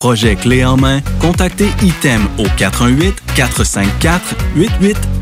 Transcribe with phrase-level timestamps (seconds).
[0.00, 2.44] Projet clé en main, contactez ITEM au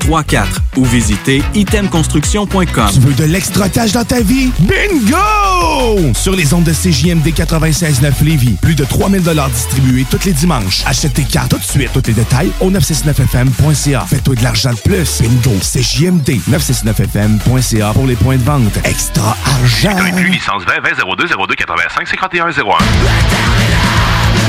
[0.06, 2.90] 418-454-8834 ou visitez itemconstruction.com.
[2.92, 4.50] Tu veux de l'extra-cash dans ta vie?
[4.60, 6.12] Bingo!
[6.14, 10.82] Sur les ondes de CJMD 96.9 Lévis, plus de 3000 distribués tous les dimanches.
[10.86, 11.90] Achète tes cartes tout de suite.
[11.92, 14.06] Tous les détails au 969FM.ca.
[14.08, 15.20] Fais-toi de l'argent de plus.
[15.20, 15.56] Bingo!
[15.60, 18.78] CJMD 969FM.ca pour les points de vente.
[18.84, 19.96] Extra argent!
[19.98, 22.52] Inclus licence 20 20 02 02 85 51 01.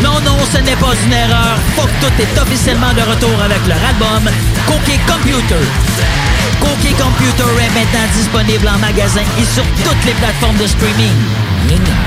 [0.04, 1.58] Non, non, ce n'est pas une erreur.
[1.76, 4.32] Faut que tout est officiellement de retour avec leur album
[4.68, 5.47] Cookie Computer.
[5.50, 12.07] Cookie Computer est maintenant disponible en magasin et sur toutes les plateformes de streaming.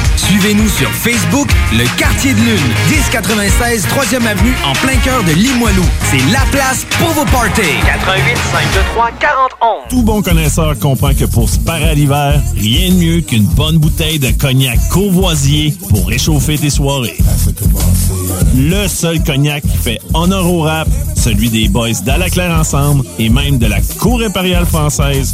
[0.25, 5.83] Suivez-nous sur Facebook, Le Quartier de Lune, 1096 3e Avenue en plein cœur de Limoilou.
[6.11, 7.61] C'est la place pour vos parties.
[7.85, 12.95] 88 523 40 Tout bon connaisseur comprend que pour se parer à l'hiver, rien de
[12.95, 17.17] mieux qu'une bonne bouteille de cognac courvoisier pour réchauffer tes soirées.
[18.55, 23.57] Le seul cognac qui fait honneur au rap, celui des boys d'Alaclaire Ensemble et même
[23.57, 25.33] de la Cour impériale française.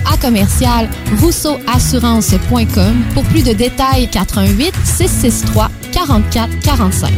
[0.05, 0.89] à commercial
[1.19, 7.11] rousseauassurance.com pour plus de détails 88 663 44 45.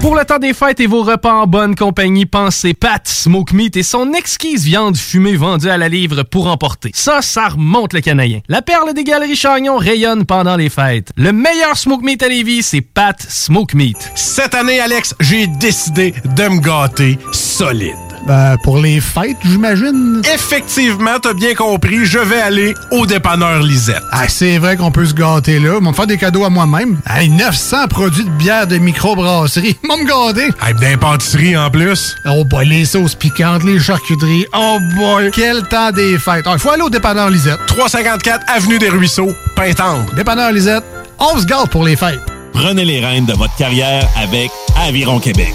[0.00, 3.76] Pour le temps des fêtes et vos repas en bonne compagnie, pensez Pat Smoke Meat
[3.76, 6.90] et son exquise viande fumée vendue à la livre pour emporter.
[6.94, 8.40] Ça, ça remonte le canadien.
[8.48, 11.12] La perle des galeries Chagnon rayonne pendant les fêtes.
[11.16, 14.10] Le meilleur Smoke Meat à Lévis, c'est Pat Smoke Meat.
[14.14, 18.09] Cette année, Alex, j'ai décidé de me gâter solide.
[18.26, 20.22] Ben, pour les fêtes, j'imagine.
[20.34, 24.02] Effectivement, t'as bien compris, je vais aller au dépanneur Lisette.
[24.12, 25.76] Ah, c'est vrai qu'on peut se gâter là.
[25.78, 27.00] Ils vont me faire des cadeaux à moi-même.
[27.08, 29.76] Hey, 900 produits de bière de microbrasserie.
[29.82, 30.48] Ils vont me gâter.
[30.62, 32.14] Hey, d'impantisserie en plus.
[32.26, 34.46] Oh boy, les sauces piquantes, les charcuteries.
[34.54, 36.44] Oh boy, quel temps des fêtes.
[36.52, 37.58] Il faut aller au dépanneur Lisette.
[37.66, 40.04] 354 Avenue des Ruisseaux, Pintendre.
[40.14, 40.84] Dépanneur Lisette,
[41.18, 42.20] on se gâte pour les fêtes.
[42.52, 45.54] Prenez les rênes de votre carrière avec Aviron Québec.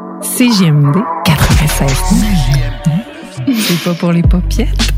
[0.21, 1.91] CGMD 96.
[3.45, 4.91] C'est pas pour les popiettes.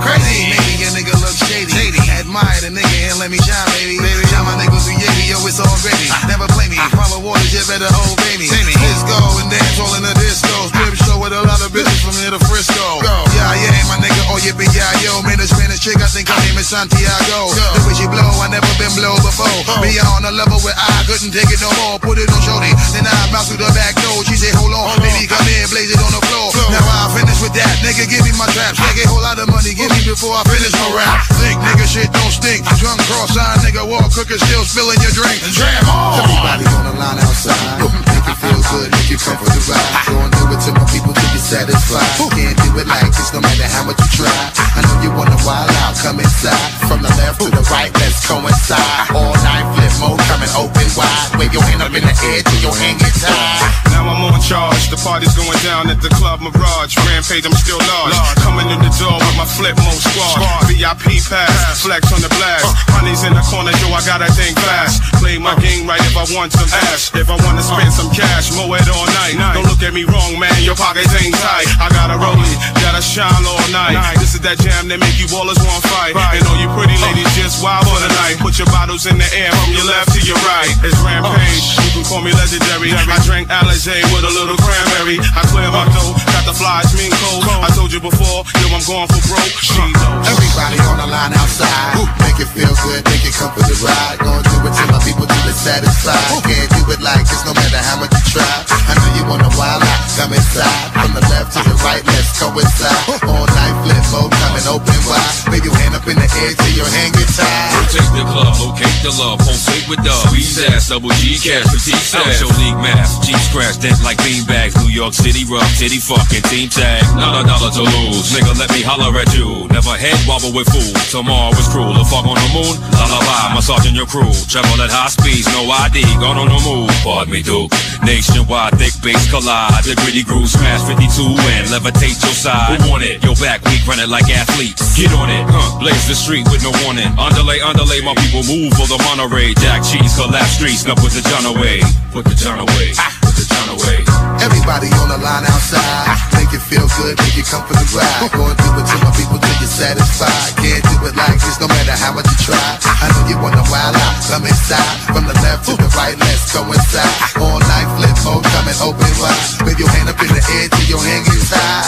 [0.00, 1.70] Crazy, making a nigga look shady.
[1.72, 1.98] shady.
[2.18, 3.98] Admire the nigga and let me shine, baby.
[3.98, 6.08] Baby, shine my niggas through Yeti, yo, it's already.
[6.30, 6.78] Never play me.
[6.94, 8.46] Follow waters, you better obey me.
[8.46, 10.70] Let's go and dance all in the disco.
[10.70, 13.02] Strip show with a lot of business from here to Frisco.
[13.02, 13.16] Go.
[13.34, 15.24] Yeah, yeah, my nigga, oh, yeah, be yeah, yo.
[15.24, 17.48] Man, a Spanish chick, I think her name is Santiago.
[17.56, 19.48] The way she blow, I never been blow before.
[19.48, 19.80] Oh.
[19.80, 21.96] Be on a level where I couldn't take it no more.
[21.96, 24.20] Put it on shorty, then I bounce through the back door.
[24.28, 26.52] She say, hold on, baby, come in, blaze it on the floor.
[26.68, 28.76] Now I finish with that, nigga, give me my trap.
[28.76, 31.24] Take a whole lot of money, give me before I finish my rap.
[31.40, 32.68] Think, nigga, shit don't stink.
[32.76, 35.40] Drunk cross-eyed, nigga, walk cooking, still spilling your drink.
[35.56, 36.20] Jam on!
[36.20, 37.80] Everybody on the line outside.
[37.80, 40.54] Make it feel good, make you come for the ride.
[40.54, 42.06] Go and do it to my people till you satisfied.
[42.36, 44.42] Can't do it like this, no matter how much you try.
[44.76, 46.70] I know you wanna wild out, come inside.
[46.86, 49.10] From the left to the right, let's coincide.
[49.14, 51.38] All night flip mode, coming open wide.
[51.38, 53.76] Wave your hand up in the air till your hand get tied.
[53.90, 54.90] Now I'm on charge.
[54.90, 56.94] The party's going down at the Club Mirage.
[57.08, 58.14] Rampage, I'm still large.
[58.44, 60.68] Coming in the door with my flip mode squad.
[60.68, 62.68] VIP pass, flex on the blast.
[62.92, 65.02] Honey's in the corner, yo, I gotta think fast.
[65.18, 67.10] Play my game right if I want some ass.
[67.14, 69.34] If I wanna spend some cash, mow it all night.
[69.56, 71.68] Don't look at me wrong, man, your pockets ain't tight.
[71.80, 73.96] I got a rollie, gotta shine all night.
[74.20, 76.14] This is that jam that make you ballers want fight.
[76.14, 77.04] And all you pretty oh.
[77.08, 78.36] ladies just wild for the night.
[78.38, 80.70] Put your bottles in the air from your left to your right.
[80.84, 81.84] It's Rampage, oh.
[81.84, 82.92] you can call me legendary.
[82.92, 85.18] I drank Alizé with a little cranberry.
[85.20, 87.44] I clear my dough, got the flies, mean cold.
[87.64, 89.56] I told you before, yo, I'm going for broke.
[89.64, 90.24] She knows.
[90.28, 91.96] Everybody on the line outside.
[92.22, 94.20] Make it feel good, make it come for the ride.
[94.20, 96.44] Gonna do it till my people till it's satisfied.
[96.44, 98.56] Can't do it like this no matter how much you try.
[98.86, 100.90] I know you wanna wild out, come inside.
[100.90, 103.22] From the left to the right, let's coincide.
[103.30, 105.54] All night flip mode, coming open wide.
[105.54, 107.70] Wave your hand up in the air till your hand get tired.
[107.78, 110.18] Rotate the club, locate the love, pulsate with dub.
[110.26, 112.42] Squeeze ass, double G cash, petite stash.
[112.42, 114.74] Show league mask, G scratch, dent like beanbags.
[114.82, 117.06] New York City rough, titty fucking team tag.
[117.14, 119.70] Not a dollar to lose, nigga, let me holler at you.
[119.70, 120.98] Never head wobble with fools.
[121.14, 122.74] Tomorrow is cruel, the fuck on the moon.
[122.98, 124.32] Lullaby, massaging your crew.
[124.50, 126.90] Travel at high speeds, no ID, gone on the move.
[127.06, 127.70] Pardon me, Duke.
[128.02, 129.84] Nationwide, thick bass collide.
[129.84, 132.80] The gritty groove smash 52 and levitate your side.
[132.80, 133.22] Who want it?
[133.22, 134.96] Your back weak, run it like athletes.
[134.96, 135.78] Get on it, huh?
[135.78, 137.12] Blaze the street with no warning.
[137.20, 139.52] Underlay, underlay, my people move for the Monterey.
[139.60, 141.84] Jack cheese, collapse streets, now put the John away.
[142.16, 142.96] Put the John away.
[143.20, 143.35] Put
[143.72, 143.98] away.
[144.42, 146.06] Everybody on the line outside.
[146.36, 148.30] Make it feel good, make it come for the ride.
[148.30, 150.54] Gonna do it to my people till you're satisfied.
[150.60, 152.68] Can't do it like this no matter how much you try.
[152.86, 154.92] I know you wanna wild out, come inside.
[155.10, 157.14] From the left to the right, let's go inside.
[157.40, 159.42] All night flip mode, coming open wide.
[159.66, 161.86] Wave your hand up in the air till your hand gets tired.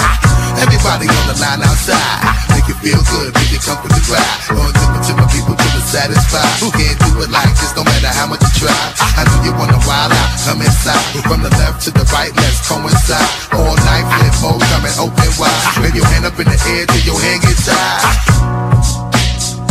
[0.64, 2.21] Everybody on the line outside.
[2.50, 4.38] Make it feel good, make it come for the ride.
[4.50, 5.55] Gonna do it to my people
[5.88, 6.44] satisfied.
[6.61, 8.76] Who can't do it like this no matter how much you try.
[9.17, 11.00] I know you wanna wild out, come inside.
[11.25, 13.25] From the left to the right, let's coincide.
[13.57, 15.57] All night flip mode, coming open wide.
[15.80, 18.04] Wave your hand up in the air till your hand gets tired.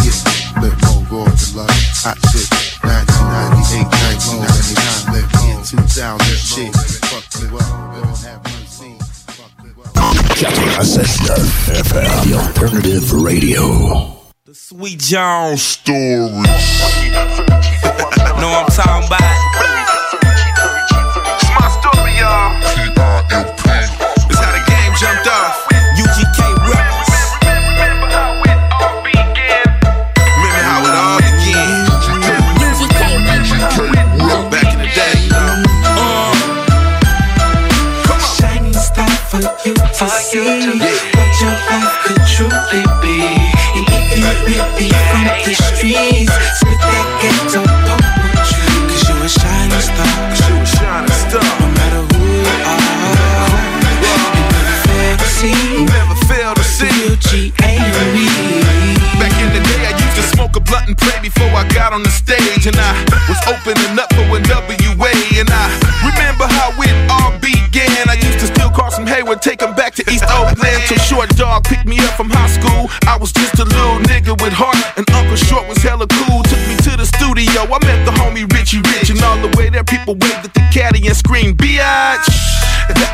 [0.01, 0.17] Yeah,
[0.57, 1.69] flip mode, Gordon Love,
[2.01, 2.49] hot shit.
[2.81, 3.85] 1998,
[4.33, 6.73] 1999, flip mode, 2000 shit.
[7.13, 7.69] Fuck me up,
[8.25, 8.97] have mercy.
[10.01, 14.16] 96.9 FM, the alternative radio.
[14.59, 15.93] Sweet John story.
[15.93, 16.41] know
[18.49, 19.21] I'm talking about?
[21.37, 22.57] It's my story, y'all.
[22.57, 25.61] It's how the game jumped off.
[25.93, 27.13] UGK Records.
[27.45, 28.09] Remember remember,
[30.25, 31.77] remember how it all began.
[34.49, 35.29] Back in the day.
[35.93, 36.33] Uh,
[38.41, 40.56] Shining star for you to see
[44.45, 48.69] really from the streets, spit that ghetto poetry.
[48.91, 50.05] Cause you a shining star.
[50.37, 51.47] You a shining star.
[51.61, 52.81] No matter who you are,
[53.81, 55.85] you never fail to see.
[55.85, 57.51] Never fail to see.
[59.17, 61.93] Back in the day, I used to smoke a blunt and pray before I got
[61.93, 62.67] on the stage.
[62.67, 62.93] And I
[63.29, 65.13] was opening up for NWA.
[65.39, 65.65] And I
[66.05, 68.09] remember how it all began.
[68.09, 71.29] I used to steal cars from Hayward, take them back to East Oakland till Short
[71.29, 72.85] Dog picked me up from high school.
[73.09, 76.43] I was just a little nigga with heart, and Uncle Short was hella cool.
[76.43, 79.69] Took me to the studio, I met the homie Richie Rich, and all the way
[79.69, 82.36] there, people waved at the caddy and screamed, Biatch.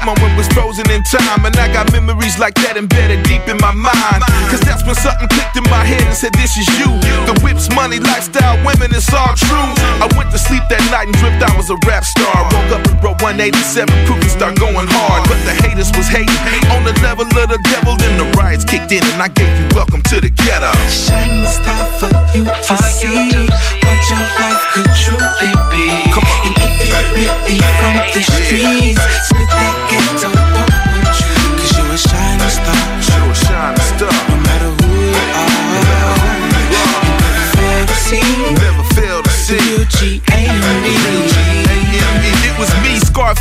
[0.04, 3.72] Moment was frozen in time, and I got memories like that embedded deep in my
[3.72, 4.20] mind.
[4.52, 6.92] Cause that's when something clicked in my head and said, This is you.
[7.24, 9.72] The whips, money, lifestyle, women, it's all true.
[10.04, 12.36] I went to sleep that night and dreamt I was a rap star.
[12.52, 15.24] Woke up and wrote 187 proof and start going hard.
[15.32, 16.36] But the haters was hating
[16.76, 17.96] on the level of the devil.
[17.96, 20.76] Then the riots kicked in, and I gave you welcome to the ghetto.
[20.92, 23.83] Shining star for you to see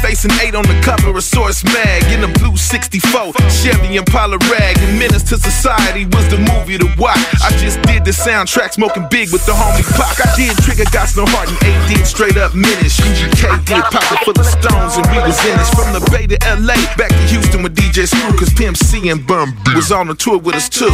[0.02, 4.76] and eight on the cover of Source Mag in a blue 64, Chevy Impala rag.
[4.78, 7.18] And Menace to Society was the movie to watch.
[7.42, 10.18] I just did the soundtrack, smoking big with the homie Pac.
[10.18, 12.98] I did Trigger, got no heart, and eight did straight up menace.
[12.98, 15.68] UGK did Pocket full of stones, and we was in it.
[15.72, 19.24] From the Bay to LA, back to Houston with DJ Screw, cause Pimp C and
[19.26, 20.92] Bum was on the tour with us too.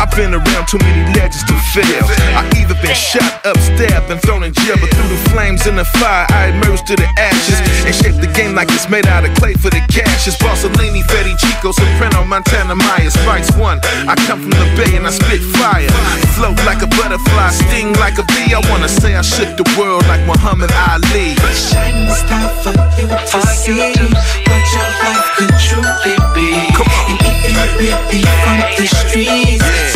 [0.00, 2.04] I've been around too many legends to fail.
[2.34, 5.78] I either been shot up, stabbed, and thrown in jail, but through the flames and
[5.78, 9.24] the fire, I emerged to the ashes and shaped the game like it's made out
[9.24, 10.26] of clay for the cash.
[10.26, 13.80] It's Bossellini, Fetty, Chico, Soprano, Montana, Maya, Spice One.
[14.08, 15.88] I come from the Bay and I spit fire.
[16.36, 18.54] Float like a butterfly, sting like a bee.
[18.54, 21.34] I wanna say I shook the world like Muhammad Ali.
[21.54, 26.48] Shining star for you to see what your life could truly be.
[26.74, 27.10] Come on.
[27.10, 29.93] And if you're really from the streets,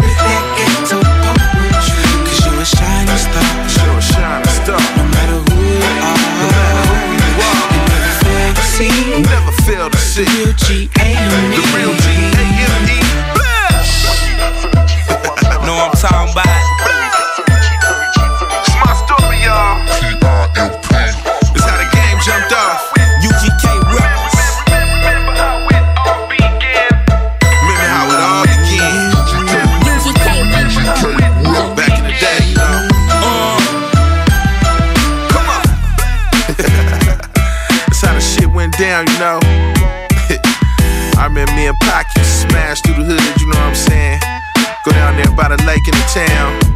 [10.20, 10.97] it.
[45.88, 46.67] In the town.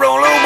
[0.00, 0.39] roll over.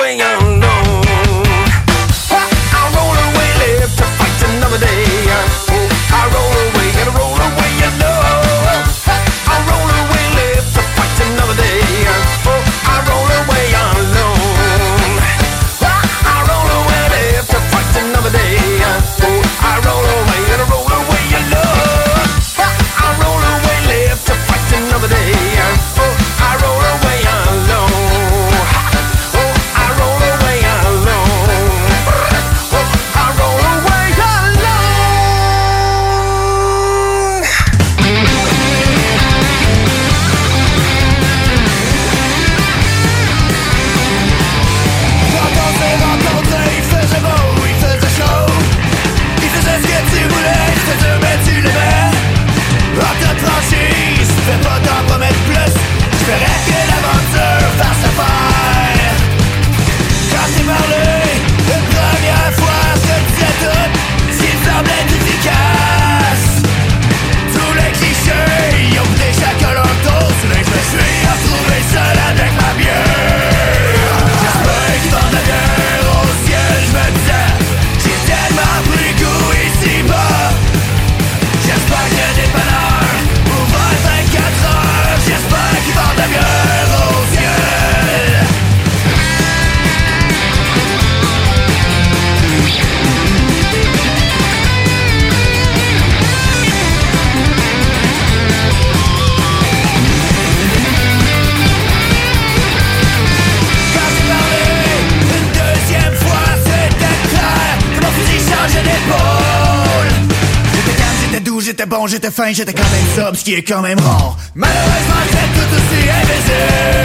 [112.15, 114.37] j'étais fin, j'étais quand même sobre, ce qui est quand même rare.
[114.55, 117.04] Malheureusement, c'est tout aussi invisible.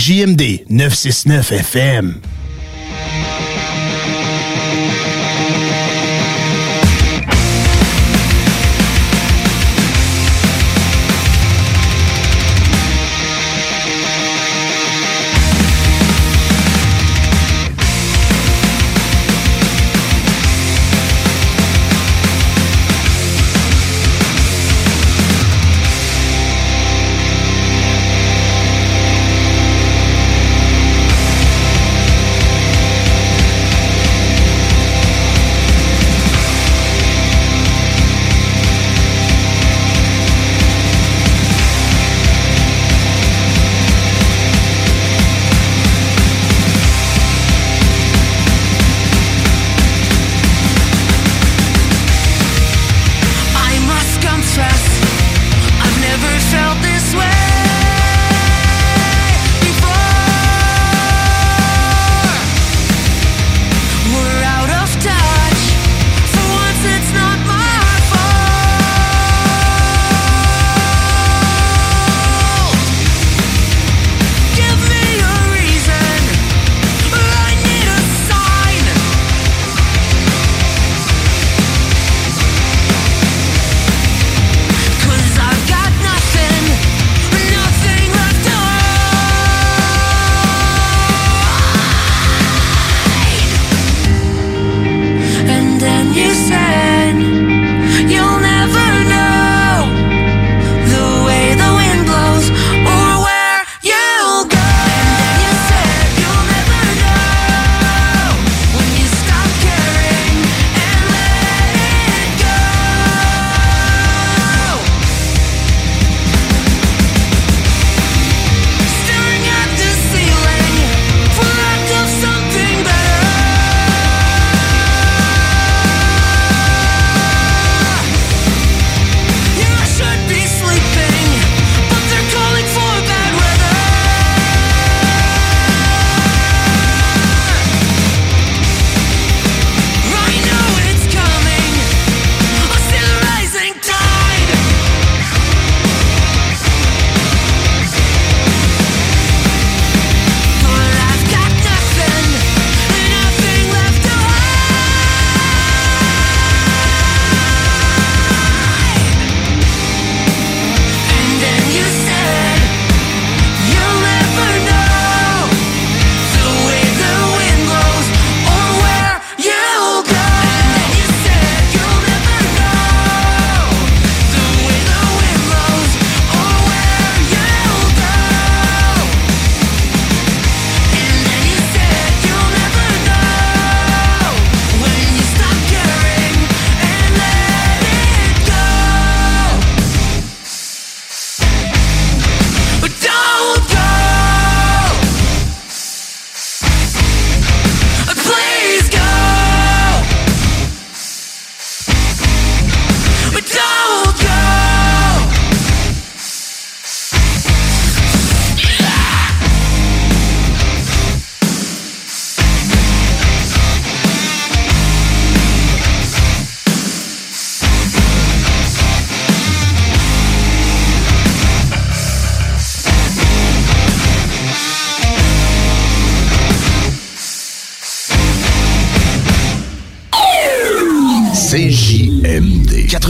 [0.00, 2.29] JMD 969 FM.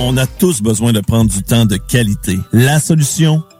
[0.00, 2.38] On a tous besoin de prendre du temps de qualité.
[2.52, 3.42] La solution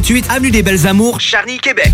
[0.00, 1.92] 3648 Avenue des Belles Amours, Charny, Québec.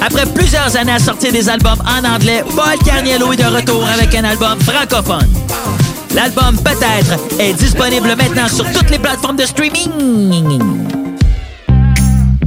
[0.00, 4.14] Après plusieurs années à sortir des albums en anglais, Paul Carniello est de retour avec
[4.14, 5.28] un album francophone.
[6.14, 10.89] L'album Peut-être est disponible maintenant sur toutes les plateformes de streaming.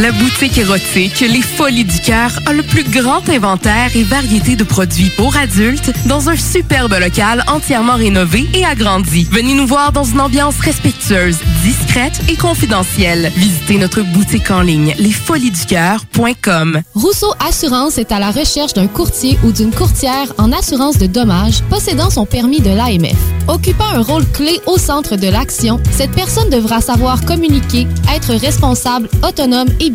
[0.00, 4.64] La boutique érotique Les Folies du Cœur a le plus grand inventaire et variété de
[4.64, 9.28] produits pour adultes dans un superbe local entièrement rénové et agrandi.
[9.30, 13.30] Venez nous voir dans une ambiance respectueuse, discrète et confidentielle.
[13.36, 16.80] Visitez notre boutique en ligne lesfoliesducoeur.com.
[16.94, 21.62] Rousseau Assurance est à la recherche d'un courtier ou d'une courtière en assurance de dommages
[21.68, 23.18] possédant son permis de l'AMF.
[23.48, 29.10] Occupant un rôle clé au centre de l'action, cette personne devra savoir communiquer, être responsable,
[29.22, 29.89] autonome et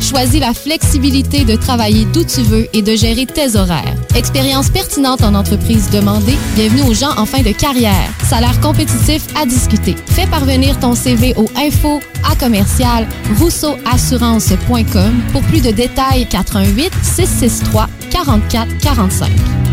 [0.00, 3.94] Choisis la flexibilité de travailler d'où tu veux et de gérer tes horaires.
[4.14, 6.36] Expérience pertinente en entreprise demandée.
[6.54, 8.10] Bienvenue aux gens en fin de carrière.
[8.28, 9.96] Salaire compétitif à discuter.
[10.06, 12.00] Fais parvenir ton CV au info
[12.30, 13.06] à commercial
[13.38, 19.71] rousseauassurance.com pour plus de détails 88 663 44 45.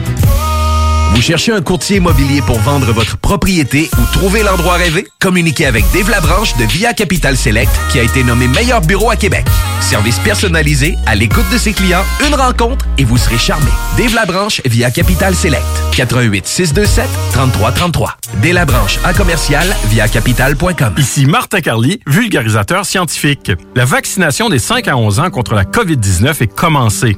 [1.14, 5.08] Vous cherchez un courtier immobilier pour vendre votre propriété ou trouver l'endroit rêvé?
[5.20, 9.16] Communiquez avec Dave Labranche de Via Capital Select qui a été nommé meilleur bureau à
[9.16, 9.46] Québec.
[9.82, 13.70] Service personnalisé, à l'écoute de ses clients, une rencontre et vous serez charmé.
[13.98, 15.64] Dave Labranche via Capital Select.
[15.96, 18.18] 88 627 3333.
[18.42, 20.94] Dave Labranche à commercial via capital.com.
[20.98, 23.52] Ici Martin Carly, vulgarisateur scientifique.
[23.76, 27.18] La vaccination des 5 à 11 ans contre la COVID-19 est commencée.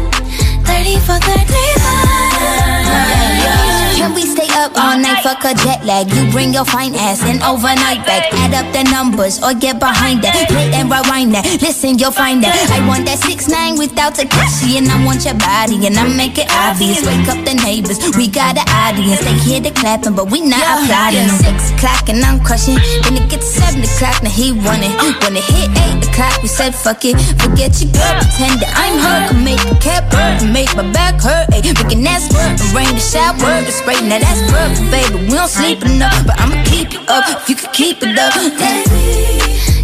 [0.67, 3.97] 30 for 35.
[3.97, 5.06] Can we stay up all night?
[5.27, 6.07] Fuck a jet lag.
[6.15, 8.31] You bring your fine ass in overnight back.
[8.47, 10.47] Add up the numbers or get behind that.
[10.47, 11.43] Play and rewind that.
[11.59, 12.55] Listen, you'll find that.
[12.71, 16.39] I want that six nine without Takashi, and I want your body, and I make
[16.39, 17.03] it obvious.
[17.03, 17.99] Wake up the neighbors.
[18.15, 19.19] We got an audience.
[19.27, 21.27] They hear the clapping, but we not applauding.
[21.43, 22.79] Six o'clock and I'm crushing.
[23.03, 24.95] Then it gets seven o'clock, now he running.
[25.27, 27.19] When it hit eight o'clock, we said fuck it.
[27.43, 29.35] Forget your girl, pretend that I'm her.
[29.35, 31.51] Can make a cap hurt, make my back hurt.
[31.51, 33.99] Ay, we can ask for it, rain the shower, the spray.
[34.07, 35.15] Now that's perfect, baby.
[35.16, 38.35] We don't sleep enough, but I'ma keep you up if you can keep it up.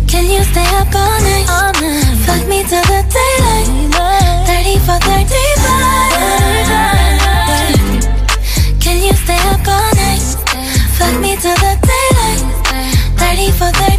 [0.06, 1.46] Can you stay up all night?
[1.48, 2.16] All night.
[2.26, 3.66] Fuck me till the daylight.
[4.46, 5.12] 30 for 35.
[8.78, 10.22] Can you stay up all night?
[10.98, 12.42] Fuck me till the daylight.
[13.16, 13.91] 30 for 35.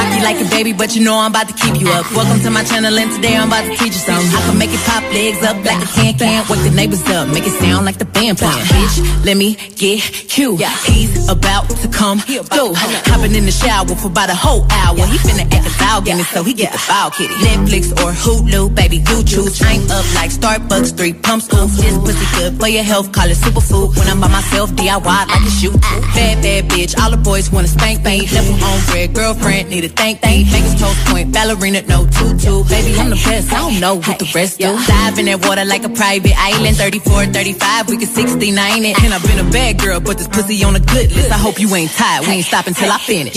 [0.00, 2.08] Rock you like a baby, but you know I'm about to keep you up.
[2.16, 4.32] Welcome to my channel, and today I'm about to teach you something.
[4.32, 6.40] I can make it pop legs up like a can can.
[6.48, 8.64] Wake the neighbors up, make it sound like the band playing.
[8.72, 10.56] Bitch, let me get cute.
[10.88, 12.72] He's about to come through.
[13.12, 15.04] Hopping in the shower for about a whole hour.
[15.04, 15.68] He finna act
[16.00, 17.34] dog in it, so he get the foul kitty.
[17.34, 19.60] Netflix or Hulu, baby, you choose.
[19.62, 21.66] I'm up like Starbucks, three pumps, ooh.
[21.66, 23.96] This pussy good for your health, call it superfood.
[23.96, 25.80] When I'm by myself, DIY like a shoot.
[26.14, 28.26] Bad, bad bitch, all the boys wanna spank me.
[28.28, 30.46] Level on red, girlfriend, need a thank thank.
[30.48, 32.64] Vegas toast point, ballerina, no tutu.
[32.68, 34.72] Baby, I'm the best, I don't know what the rest do.
[34.86, 36.76] Dive in that water like a private island.
[36.76, 39.02] 34, 35, we can 69 it.
[39.02, 41.30] And I've been a bad girl, but this pussy on a good list.
[41.30, 43.36] I hope you ain't tired, we ain't stopping till I finish.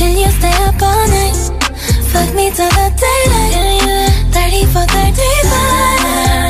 [0.00, 1.36] Can you stay up all night?
[2.10, 4.32] Fuck me till the daylight.
[4.32, 5.20] 30 for 35.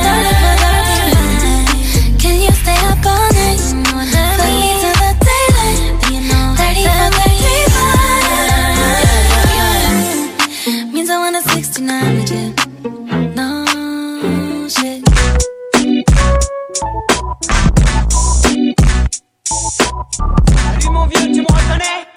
[0.07, 2.17] 30 for 35.
[2.21, 3.59] Can you stay up all night?
[4.39, 5.83] Fuck me till the daylight.
[6.55, 7.09] 30 for
[10.71, 10.93] 35.
[10.93, 12.55] Means I want a 69 with you.
[13.35, 13.49] No
[14.69, 15.03] shit.
[20.55, 22.10] Salut mon vieux, tu me reconnais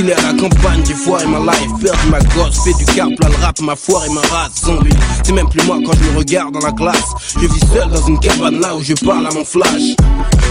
[0.00, 3.28] Exilé à la campagne, j'ai foiré ma life, perdu ma gosse, fait du cap, là
[3.28, 4.88] le rap, ma foire et ma race, zombie.
[5.22, 7.12] C'est même plus moi quand je me regarde dans la glace.
[7.34, 9.96] Je vis seul dans une cabane là où je parle à mon flash.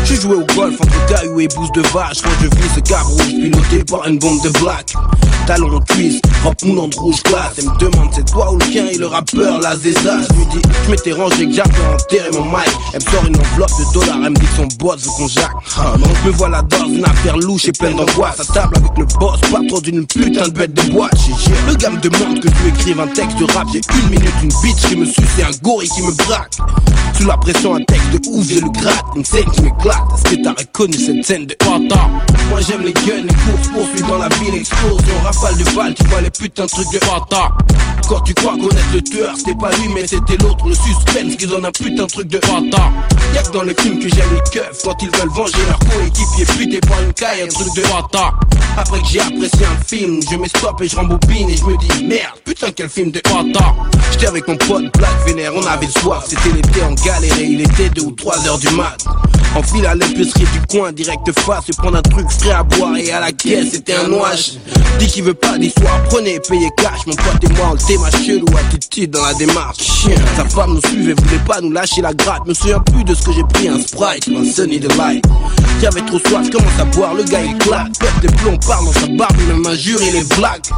[0.06, 3.04] J'ai joué au golf entre cailloux et bouse de vache quand je vis ce cap
[3.04, 4.94] rouge piloté par une bombe de black.
[5.46, 7.54] Talon en cuisse, robe moulante rouge classe.
[7.58, 10.18] Elle me demande c'est toi ou le et le rappeur, la zéza.
[10.30, 12.70] Je lui dis, je m'étais rangé que j'avais enterré mon mic.
[12.94, 15.52] Elle me sort une enveloppe de dollars, elle me dit son boss veut qu'on jacque.
[15.78, 18.40] Ah, je me vois là dans une affaire louche et pleine d'angoisse.
[18.40, 21.14] À table avec le boss, pas trop d'une putain de bête de boîte.
[21.18, 23.68] J'ai- Le gars me demande que je lui écrive un texte de rap.
[23.74, 26.54] J'ai une minute, une bitch qui me suce et un gorille qui me braque.
[27.18, 29.04] Sous la pression, un texte de ouf, j'ai le gratte.
[29.16, 32.08] Une scène qui Est-ce que t'as reconnu cette scène de Panta
[32.50, 36.04] Moi j'aime les guns, les courses, poursuites dans la ville, explosion, rafale de balles, tu
[36.08, 37.50] vois les putains de trucs de Panta.
[38.08, 41.46] Quand tu crois connaître le tueur, c'était pas lui, mais c'était l'autre, le suspense qui
[41.46, 42.92] donne un putain de truc de Panta.
[43.34, 46.46] Y'a que dans les films que j'aime les keufs, quand ils veulent venger leur coéquipier,
[46.58, 48.34] buté par une caille, un truc de Panta.
[48.78, 52.04] Après que j'ai apprécié un film, je m'estoppe et je rembobine et je me dis
[52.06, 53.76] merde, putain quel film de Panta.
[54.12, 57.62] J'étais avec mon pote Black Vénère, on avait soif, c'était l'été en galère et il
[57.62, 58.98] était 2 ou 3 heures du mat.
[59.80, 63.12] File à l'épicerie du coin, direct face, je prendre un truc frais à boire et
[63.12, 64.32] à la caisse, c'était un noix.
[65.00, 68.12] Dis qu'il veut pas d'histoire, prenez, payez cash, mon pote et moi on le ma
[68.12, 69.78] chelou attitude dans la démarche.
[69.80, 73.14] Chien, sa femme nous suivait, voulait pas nous lâcher la gratte, me souviens plus de
[73.14, 75.26] ce que j'ai pris, un Sprite un Sunny Delight.
[75.82, 78.94] J'avais trop soif, commence à boire, le gars il claque, pète des plombs, parle dans
[78.94, 80.70] sa barbe, même un jure, il est black.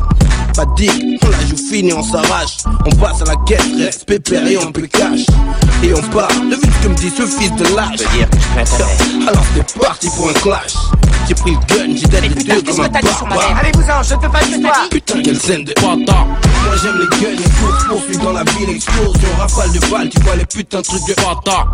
[0.56, 0.92] Pas dick,
[1.24, 2.58] on la joue fini, on s'arrache.
[2.86, 5.22] On passe à la caisse, reste pépère et on peut cash.
[5.82, 8.02] Et on part, devine ce que me dit ce fils de lâche.
[9.28, 10.74] Alors c'est parti pour un clash.
[11.28, 13.58] J'ai pris le gun, j'ai les deux comme un barbare.
[13.60, 14.90] Allez-vous-en, je ne peux pas le.
[14.90, 16.26] Putain, quelle scène de bâtard.
[16.26, 20.20] Moi j'aime les guns, les courses, poursuites dans la ville, explosion, rafale de balles, tu
[20.22, 21.72] vois les putains de trucs de bâtard.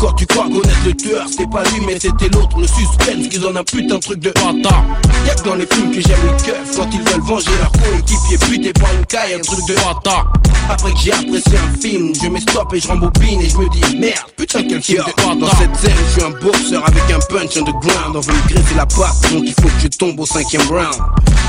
[0.00, 3.44] Quand tu crois connaître le tueur, c'était pas lui, mais c'était l'autre, le suspense, qu'ils
[3.46, 4.84] ont un putain de truc de bâtard.
[5.26, 8.38] Y'a que dans les films que j'aime les keufs, quand ils veulent venger leur coéquipier,
[8.48, 10.32] buté par une caille, un truc de bâtard.
[10.70, 13.68] Après que j'ai apprécié un film, je mets stop et je rembobine et je me
[13.70, 15.36] dis merde, putain quel film de bâtard.
[15.36, 18.86] Dans cette scène, je suis un boxeur avec un punch underground, on veut graisser la
[18.86, 20.96] patte, donc il faut que je tombe au cinquième round.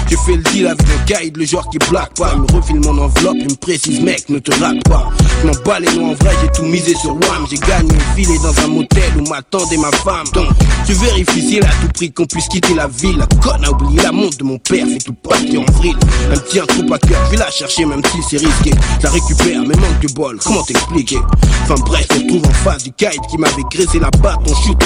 [0.10, 2.32] J'ai fait le deal avec un guide, le genre qui blague pas.
[2.34, 5.08] Il me refile mon enveloppe, il me précise, mec, ne te rate pas.
[5.42, 7.46] Je m'en bats les en vrai, j'ai tout misé sur Wham.
[7.48, 10.26] J'ai gagné un filet dans un motel où m'attendait ma femme.
[10.34, 10.48] Donc,
[10.88, 13.20] je vérifie si elle a tout pris qu'on puisse quitter la ville.
[13.20, 15.96] La conne a oublié la montre de mon père, fait tout partir en vrille.
[16.34, 18.72] Un petit un trou à cœur, je vais la chercher même si c'est risqué.
[18.98, 21.20] Je la récupère, mais manque de bol, comment t'expliquer?
[21.66, 24.40] Enfin bref, se trouve en face du guide qui m'avait graissé la batte.
[24.48, 24.84] On shoot,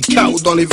[0.00, 0.66] KO dans les.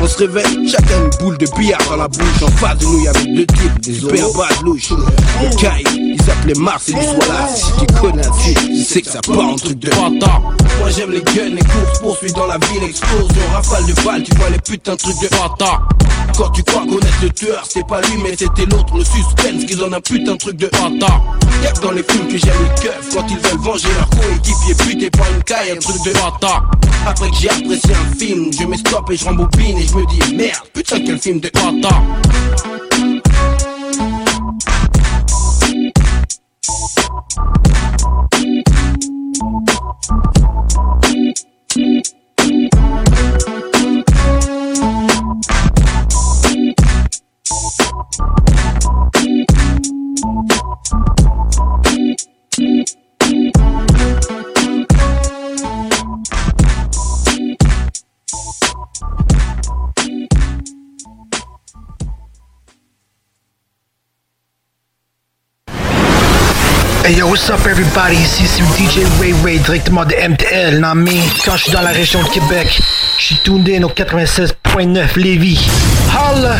[0.00, 2.42] On se réveille, chacun une boule de billard dans la bouche.
[2.42, 4.90] En face de nous, il y avait deux types, des super bad louches.
[4.90, 5.48] Le
[5.96, 7.48] il s'appelait Mars et voilà.
[7.48, 10.40] Si tu connais, je sais que ça part en truc de bâtard.
[10.78, 14.34] Moi j'aime les guns, les courses, poursuites dans la ville, explosion, rafale de balles, tu
[14.36, 15.88] vois les putains de trucs de bâtard.
[16.36, 19.82] Quand tu crois connaître le tueur, c'est pas lui, mais c'était l'autre, le suspense, qu'ils
[19.82, 21.22] ont un putain de truc de bâtard.
[21.62, 25.10] Y'a dans les films que j'aime les keufs, quand ils veulent venger leur coéquipier, buté
[25.10, 26.70] par une caille, un truc de bâtard.
[27.06, 30.06] Après que j'ai apprécié un film, je mets stop et je rembobine et je me
[30.06, 31.50] dis merde, putain quel film de
[36.62, 37.12] bâtard.
[67.04, 68.14] Hey yo, what's up everybody?
[68.14, 71.90] Ici c'est DJ Ray Ray directement de MTL, non mais quand je suis dans la
[71.90, 72.80] région de Québec,
[73.18, 75.68] je suis tourné au 96.9 Lévis.
[76.14, 76.58] Holla!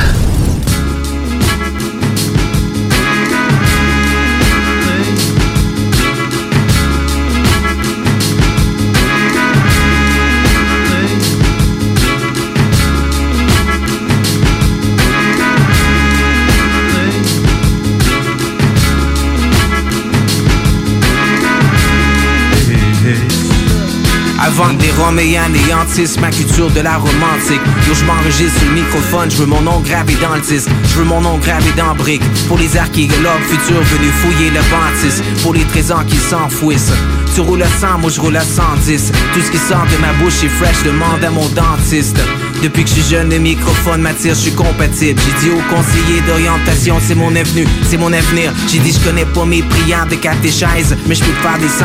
[24.53, 27.63] Avant des roms et anéantissent ma culture de la romantique.
[27.89, 31.39] Yo je m'enregistre le microphone, je veux mon nom gravé dans Je veux mon nom
[31.39, 35.23] gravé dans brique Pour les archéologues futurs venus fouiller le bâtisse.
[35.43, 36.93] Pour les trésors qui s'enfouissent
[37.35, 40.13] Tu roules à 100, moi je roule à 110 Tout ce qui sort de ma
[40.23, 42.19] bouche est fresh, demande à mon dentiste
[42.63, 45.21] depuis que je suis jeune, le microphone m'attire, je suis compatible.
[45.21, 48.53] J'ai dit au conseiller d'orientation, c'est mon avenue, c'est mon avenir.
[48.69, 51.79] J'ai dit, je connais pas mes prières de catéchèse, mais je peux faire des 16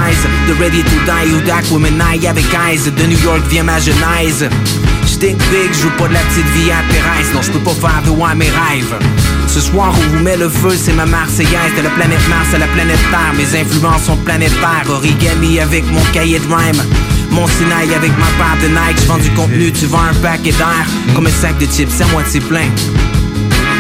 [0.48, 2.92] de Ready to Die ou Dark Women Eye avec eyes.
[2.92, 4.48] De New York vient ma genèse.
[5.18, 8.04] J'tink big, je pas de la petite vie à Pérez, non, je peux pas faire
[8.06, 8.96] de ouais mes rêves.
[9.48, 11.74] Ce soir où vous met le feu, c'est ma Marseillaise.
[11.76, 13.34] De la planète Mars à la planète Terre.
[13.36, 14.86] Mes influences sont planétaires.
[14.88, 16.84] Origami avec mon cahier de rhyme
[17.32, 19.02] Mon Sinaï avec ma paire de Nike.
[19.02, 20.86] Je vends du contenu, tu vends un paquet d'air.
[21.16, 22.70] Comme un sac de chips à moitié plein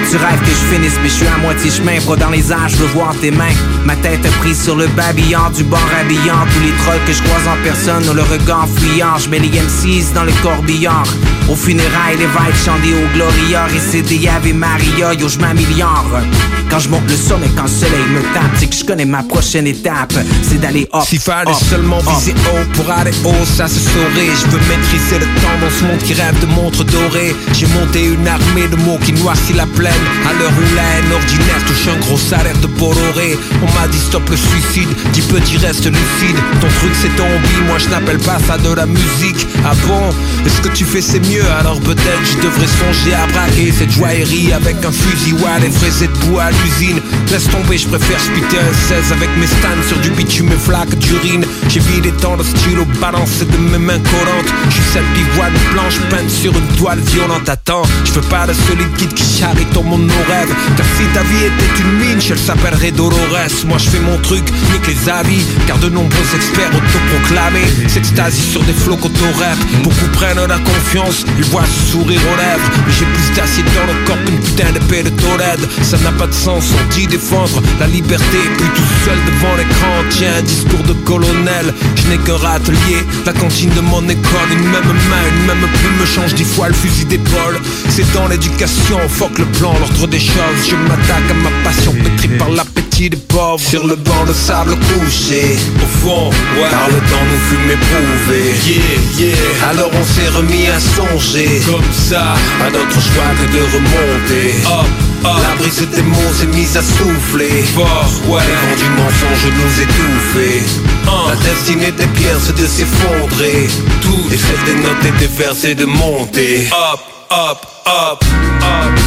[0.10, 2.00] tu rêves que je finisse, mais je suis à moitié chemin.
[2.06, 3.56] Bras dans les airs, je veux voir tes mains.
[3.86, 6.46] Ma tête prise sur le babillard du bord habillant.
[6.54, 9.18] Tous les trolls que je croise en personne ont le regard fuyant.
[9.18, 11.08] Je mets les M6 dans le corbillard.
[11.50, 13.66] Au funérailles, les vibes chantent des hauts gloria.
[13.66, 16.22] Récédé Ave Maria, yo, je m'améliore.
[16.70, 19.24] Quand je monte le sommet, quand le soleil me tape, c'est que je connais ma
[19.24, 20.14] prochaine étape.
[20.42, 21.04] C'est d'aller up.
[21.08, 24.28] S'il fallait seulement viser haut pour aller haut, ça se saurait.
[24.36, 27.34] Je veux maîtriser le temps dans ce monde qui rêve de montres dorées.
[27.54, 29.94] J'ai monté une armée de mots qui noircit la plaine.
[30.30, 33.40] À l'heure où la haine ordinaire touche un gros salaire de Bolloré.
[33.64, 36.38] On m'a dit stop le suicide, dis petit reste lucide.
[36.60, 39.48] Ton truc c'est ton hobby, moi je n'appelle pas ça de la musique.
[39.64, 40.10] Ah bon?
[40.46, 44.54] Est-ce que tu fais c'est mieux Alors peut-être je devrais songer à braquer cette joaillerie
[44.54, 47.00] avec un fusil ou à les fraiser de bois à l'usine.
[47.32, 50.98] Laisse tomber, je préfère spiter un 16 avec mes stands sur du bitume et flaques
[50.98, 51.46] d'urine.
[51.68, 54.54] J'ai vidé tant de stylo balancé de mes mains collantes.
[54.70, 57.48] Je suis voit une planche peinte sur une toile violente.
[57.48, 60.54] Attends, je veux pas de solide guide qui charrie ton monde nos rêves.
[60.76, 63.66] Car si ta vie était une mine, je s'appellerait Dolores.
[63.68, 65.46] Moi je fais mon truc, nique les avis.
[65.68, 69.58] Car de nombreux experts autoproclamés s'extasient sur des flots qu'auto-rap.
[69.84, 73.92] Beaucoup prennent la confiance Ils voient ce sourire aux lèvres Mais j'ai plus d'acier dans
[73.92, 75.68] le corps qu'une putain d'épée de Tolède.
[75.82, 80.04] Ça n'a pas de sens, on dit défendre la liberté Puis tout seul devant l'écran
[80.10, 81.74] Tiens, discours de colonel.
[81.96, 84.50] Je n'ai qu'un râtelier, la cantine de mon école.
[84.52, 87.60] Une même main, une même plume me change dix fois le fusil d'épaule.
[87.90, 90.60] C'est dans l'éducation, fuck le plan, l'ordre des choses.
[90.70, 93.60] Je m'attaque à ma passion pétrie par l'appétit des pauvres.
[93.60, 96.70] Sur le banc de sable couché Au fond, ouais.
[96.70, 98.56] Par le temps nous fûmes éprouvés.
[98.66, 99.70] Yeah, yeah.
[99.70, 100.80] Alors on s'est remis à
[101.18, 102.36] Comme ça.
[102.64, 104.54] À d'autres choix que de remonter.
[104.68, 104.86] Up,
[105.26, 107.64] up La brise des mots s'est mise à souffler.
[107.74, 108.42] Fort, ouais.
[108.46, 110.62] Les vents du mensonge nous étouffer
[111.06, 113.68] La destinée des pierres c'est de s'effondrer.
[114.04, 114.30] Tout.
[114.30, 117.00] Celle des notes et des vers c'est de monter Up,
[117.32, 118.24] up, up,
[118.62, 119.00] up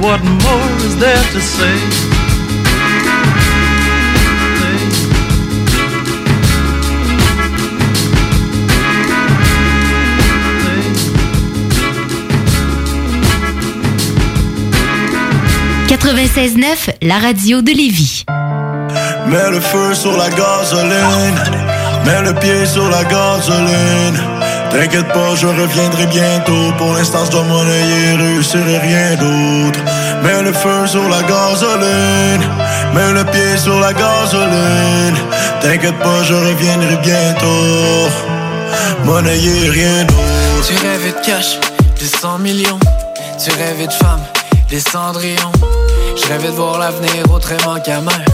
[0.00, 1.76] What more is there to say?
[15.88, 18.24] «96.9, la radio de Lévis.
[19.26, 21.40] Mets le feu sur la gasoline.
[22.04, 24.27] Mets le pied sur la gasoline.
[24.70, 26.72] T'inquiète pas, je reviendrai bientôt.
[26.76, 29.80] Pour l'instant, je dois monnayer, réussirai rien d'autre.
[30.22, 32.44] Mets le feu sur la gasoline.
[32.94, 35.16] Mets le pied sur la gasoline.
[35.60, 38.08] T'inquiète pas, je reviendrai bientôt.
[39.04, 40.66] Monnayer, rien d'autre.
[40.66, 41.58] Tu rêvais de cash,
[41.98, 42.80] de 100 millions.
[43.42, 44.24] Tu rêvais de femmes,
[44.68, 45.52] des cendrillons.
[46.16, 48.24] Je rêvais de voir l'avenir autrement qu'à main.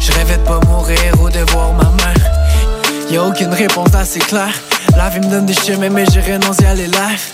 [0.00, 2.30] Je rêvais de pas mourir ou de voir ma mère.
[3.10, 4.54] Y a aucune réponse assez claire.
[4.96, 7.30] La vie me donne des chemins, mais j'ai renoncé à les lives.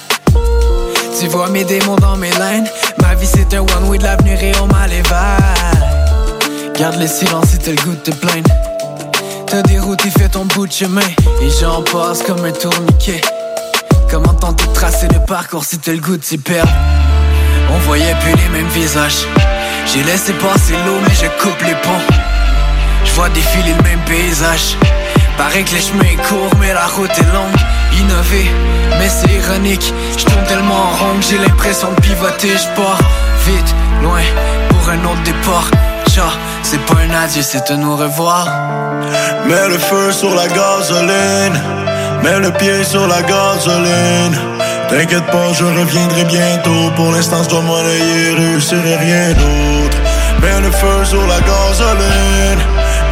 [1.19, 2.67] Tu vois mes démons dans mes laines.
[3.03, 5.03] Ma vie c'est un one way de l'avenir et on m'a les.
[6.79, 8.49] Garde le silence si t'as le goût de te plaindre.
[9.47, 11.03] T'as des routes, il fait ton bout de chemin.
[11.43, 13.21] Et j'en passe comme un tourniquet.
[14.11, 16.73] Comment tenter de tracer le parcours si t'as le goût de t'y perdre?
[17.73, 19.27] On voyait plus les mêmes visages.
[19.93, 22.15] J'ai laissé passer l'eau, mais je coupe les ponts.
[23.05, 24.77] Je vois défiler le même paysage.
[25.41, 27.61] Paraît que les chemins courts, mais la route est longue.
[27.99, 28.51] Innover,
[28.99, 29.91] mais c'est ironique.
[30.19, 32.51] Je tourne tellement en rond que j'ai l'impression de pivoter.
[32.59, 32.99] Je pars
[33.47, 34.21] vite, loin,
[34.69, 35.71] pour un autre départ.
[36.11, 36.29] Ciao,
[36.63, 38.49] c'est pas un adieu, c'est un au revoir.
[39.47, 41.59] Mets le feu sur la gasoline.
[42.23, 44.37] Mets le pied sur la gasoline.
[44.91, 46.91] T'inquiète pas, je reviendrai bientôt.
[46.97, 49.97] Pour l'instant, je dois monnayer, réussirai rien d'autre.
[50.43, 52.63] Mets le feu sur la gasoline.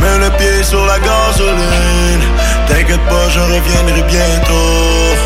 [0.01, 2.23] Mets le pied sur la gasoline.
[2.67, 5.17] T'inquiète pas, je reviendrai bientôt.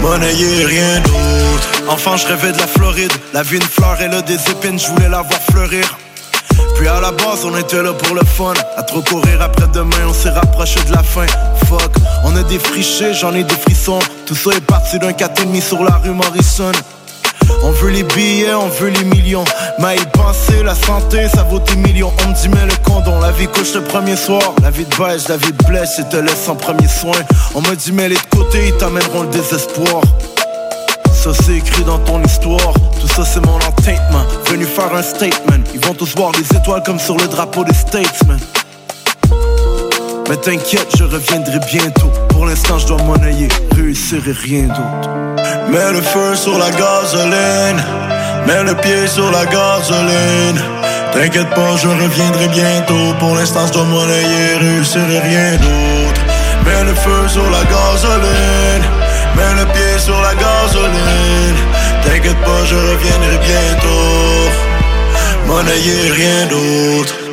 [0.00, 1.68] Monnayer, rien d'autre.
[1.88, 3.12] Enfant, je rêvais de la Floride.
[3.32, 5.98] La vie, une fleur, et là, des épines, je voulais la voir fleurir.
[6.76, 8.54] Puis à la base, on était là pour le fun.
[8.76, 11.26] À trop courir après demain, on s'est rapproché de la fin.
[11.68, 11.90] Fuck,
[12.24, 13.98] on a défriché, j'en ai des frissons.
[14.26, 16.72] Tout ça est parti d'un 4,5 sur la rue Morrison.
[17.62, 19.44] On veut les billets, on veut les millions.
[19.80, 22.12] Y penser, la santé, ça vaut des millions.
[22.24, 24.54] On me dit, mais le condom, la vie couche le premier soir.
[24.62, 27.16] La vie de beige, la vie de blesse, et te laisse en premier soin.
[27.54, 30.02] On me dit, mais les de côté, ils t'amèneront le désespoir.
[31.14, 35.64] Ça c'est écrit dans ton histoire, tout ça c'est mon entertainment Venu faire un statement,
[35.74, 38.38] ils vont tous voir les étoiles comme sur le drapeau des Statesmen
[40.28, 45.08] Mais t'inquiète, je reviendrai bientôt Pour l'instant je dois monnayer, réussirai rien d'autre
[45.70, 47.82] Mets le feu sur la gasoline.
[48.46, 50.58] Mets le pied sur la gasoline.
[51.12, 53.14] T'inquiète pas, je reviendrai bientôt.
[53.18, 56.20] Pour l'instant, je dois monnayer, réussirai rien d'autre.
[56.64, 58.84] Mets le feu sur la gasoline.
[59.36, 61.58] Mets le pied sur la gasoline.
[62.02, 64.48] T'inquiète pas, je reviendrai bientôt.
[65.46, 67.27] Monnayer, rien d'autre.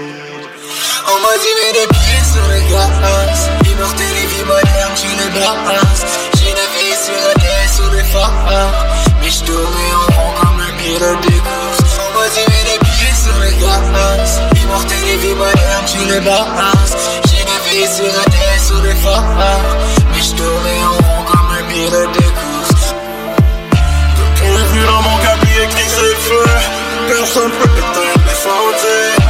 [2.65, 6.05] Pieds sur le gaz Immortel et vie moderne, tu le brasses
[6.37, 8.75] J'ai vie sur la terre, sur les phares
[9.21, 14.41] Mais je en rond comme un pilote de course On m'a pieds sur le gaz
[14.63, 16.97] Immortel et vie moderne, tu le brasses
[17.27, 19.23] J'ai vie sur la terre, sur les phares
[20.13, 22.95] Mais je en rond comme un pilote de course
[24.75, 26.45] Vu dans mon cabinet écrit c'est feu.
[27.07, 29.15] Personne peut éteindre l'incendie.
[29.15, 29.24] Bienvenue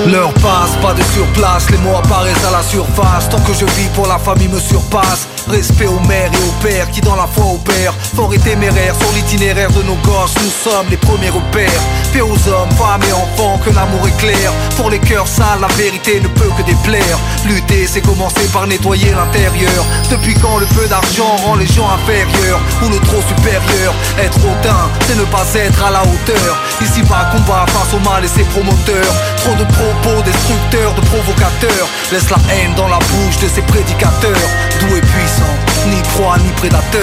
[0.07, 3.29] L'heure passe, pas de sur place, les mots apparaissent à la surface.
[3.31, 5.27] Tant que je vis pour la famille me surpasse.
[5.49, 7.95] Respect aux mères et aux pères qui dans la foi opèrent.
[8.15, 11.83] Fort et téméraire sur l'itinéraire de nos gosses, nous sommes les premiers repères.
[12.13, 14.53] Paix aux hommes, femmes et enfants, que l'amour est clair.
[14.77, 17.19] Pour les cœurs sales, la vérité ne peut que déplaire.
[17.45, 19.85] Lutter, c'est commencer par nettoyer l'intérieur.
[20.11, 23.93] Depuis quand le peu d'argent rend les gens inférieurs ou le trop supérieur?
[24.21, 26.57] Être hautain, c'est ne pas être à la hauteur.
[26.81, 29.15] Ici bas combat face au mal et ses promoteurs.
[29.39, 31.89] Trop de propos destructeurs, de provocateurs.
[32.13, 34.49] Laisse la haine dans la bouche de ses prédicateurs.
[34.79, 35.55] Doux et puissant,
[35.89, 37.03] ni proie ni prédateur.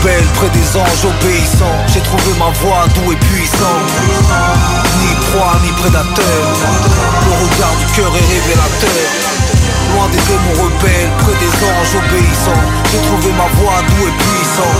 [0.00, 1.78] Près des anges obéissants.
[1.86, 3.78] J'ai trouvé ma voix doux et puissant
[5.00, 6.42] Ni proie ni prédateur.
[7.26, 9.04] Le regard du cœur est révélateur.
[9.94, 12.64] Loin des démons rebelles, près des anges obéissants.
[12.92, 14.74] J'ai trouvé ma voix doux et puissant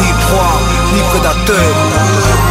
[0.00, 0.60] Ni proie
[0.94, 2.43] ni prédateur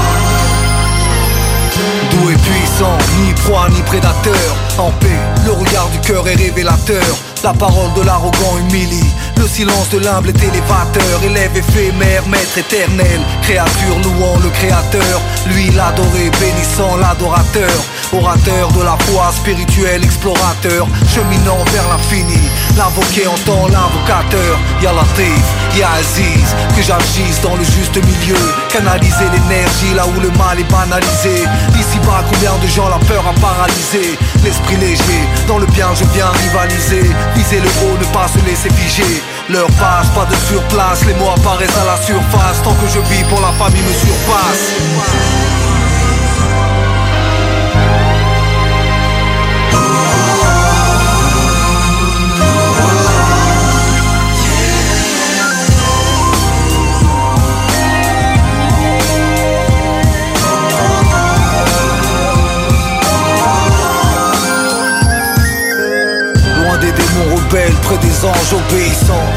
[2.38, 4.56] puissant, ni proie ni prédateur.
[4.78, 7.04] En paix, le regard du cœur est révélateur.
[7.44, 9.14] La parole de l'arrogant humilie.
[9.36, 11.24] Le silence de l'humble est élévateur.
[11.24, 13.20] Élève éphémère, maître éternel.
[13.42, 15.22] Créature louant le créateur.
[15.48, 17.70] Lui l'adoré, bénissant l'adorateur.
[18.14, 20.88] Orateur de la foi, spirituel explorateur.
[21.14, 22.40] Cheminant vers l'infini
[22.78, 24.58] L'invoqué entend l'invocateur.
[24.82, 25.46] Y'a Latif,
[25.78, 28.40] y'a Aziz Que j'agisse dans le juste milieu.
[28.70, 31.46] Canaliser l'énergie là où le mal est banalisé.
[31.78, 34.18] Ici bas combien de gens la peur a paralysé?
[34.44, 37.12] L'esprit léger, dans le bien je viens rivaliser.
[37.36, 39.22] Viser le haut, ne pas se laisser figer.
[39.50, 41.06] L'heure passe, pas de surplace.
[41.06, 42.62] Les mots apparaissent à la surface.
[42.64, 45.73] Tant que je vis pour la famille me surpasse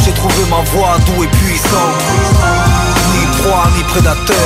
[0.05, 1.91] J'ai trouvé ma voix doux et puissant.
[3.13, 4.37] Ni proie ni prédateur.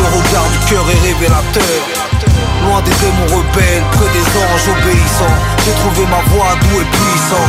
[0.00, 1.78] Le regard du cœur est révélateur.
[2.64, 5.38] Loin des démons rebelles, près des anges obéissants.
[5.64, 7.48] J'ai trouvé ma voix doux et puissant.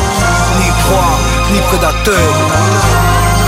[0.60, 1.18] Ni proie
[1.54, 3.39] ni prédateur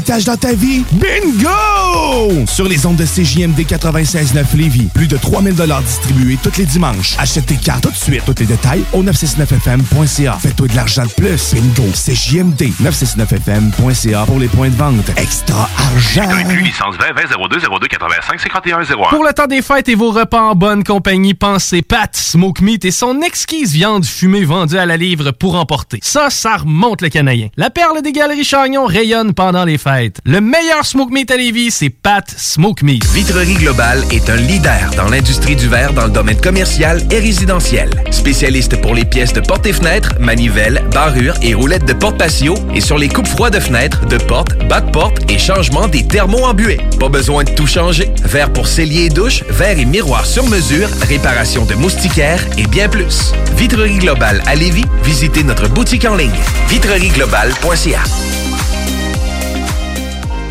[0.00, 0.82] dans ta vie?
[0.92, 2.46] Bingo!
[2.46, 7.16] Sur les ondes de CJMD 96.9 Lévis, plus de 3000 distribués tous les dimanches.
[7.18, 8.22] Achète tes cartes tout de suite.
[8.24, 10.38] Tous les détails au 969FM.ca.
[10.40, 11.54] Fais-toi de l'argent de plus.
[11.54, 11.90] Bingo!
[11.92, 15.10] CJMD 969FM.ca pour les points de vente.
[15.16, 16.30] Extra argent!
[16.62, 19.08] licence 20 20 02 02 85 51 01.
[19.10, 22.84] Pour le temps des fêtes et vos repas en bonne compagnie, pensez Pat Smoke Meat
[22.84, 25.98] et son exquise viande fumée vendue à la livre pour emporter.
[26.02, 27.48] Ça, ça remonte le canadien.
[27.56, 29.89] La perle des galeries Chagnon rayonne pendant les fêtes.
[30.24, 33.04] Le meilleur Smoke Meat à Lévis, c'est Pat Smoke Meat.
[33.06, 37.90] Vitrerie Globale est un leader dans l'industrie du verre dans le domaine commercial et résidentiel.
[38.12, 42.54] Spécialiste pour les pièces de portes et fenêtres, manivelles, barrures et roulettes de porte patio
[42.72, 46.06] et sur les coupes froides de fenêtres, de portes, bas de porte et changement des
[46.06, 46.54] thermos en.
[47.00, 48.10] Pas besoin de tout changer.
[48.22, 52.88] Verre pour cellier et douche, verre et miroir sur mesure, réparation de moustiquaires et bien
[52.88, 53.32] plus.
[53.56, 56.30] Vitrerie Globale à Lévis, visitez notre boutique en ligne
[56.68, 58.29] vitrerieglobale.ca.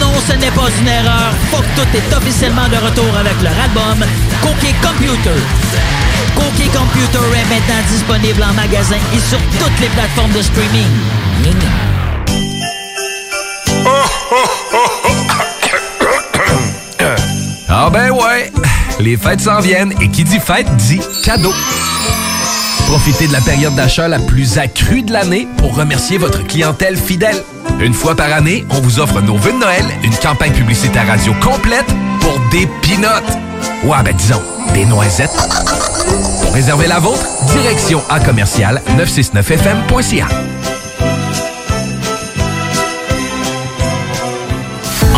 [0.00, 1.32] Non, ce n'est pas une erreur.
[1.50, 4.04] Que tout est officiellement de retour avec leur album
[4.42, 5.40] Cookie Computer.
[6.34, 10.86] Cookie Computer est maintenant disponible en magasin et sur toutes les plateformes de streaming.
[17.70, 18.50] Ah ben ouais,
[18.98, 21.52] les fêtes s'en viennent et qui dit fête dit cadeau.
[22.86, 27.36] Profitez de la période d'achat la plus accrue de l'année pour remercier votre clientèle fidèle.
[27.80, 31.32] Une fois par année, on vous offre nos vœux de Noël, une campagne publicitaire radio
[31.34, 31.86] complète
[32.20, 33.38] pour des pinottes.
[33.84, 34.42] Ouais, ben disons,
[34.74, 35.30] des noisettes.
[36.42, 40.26] Pour réserver la vôtre, direction à commercial 969fm.ca.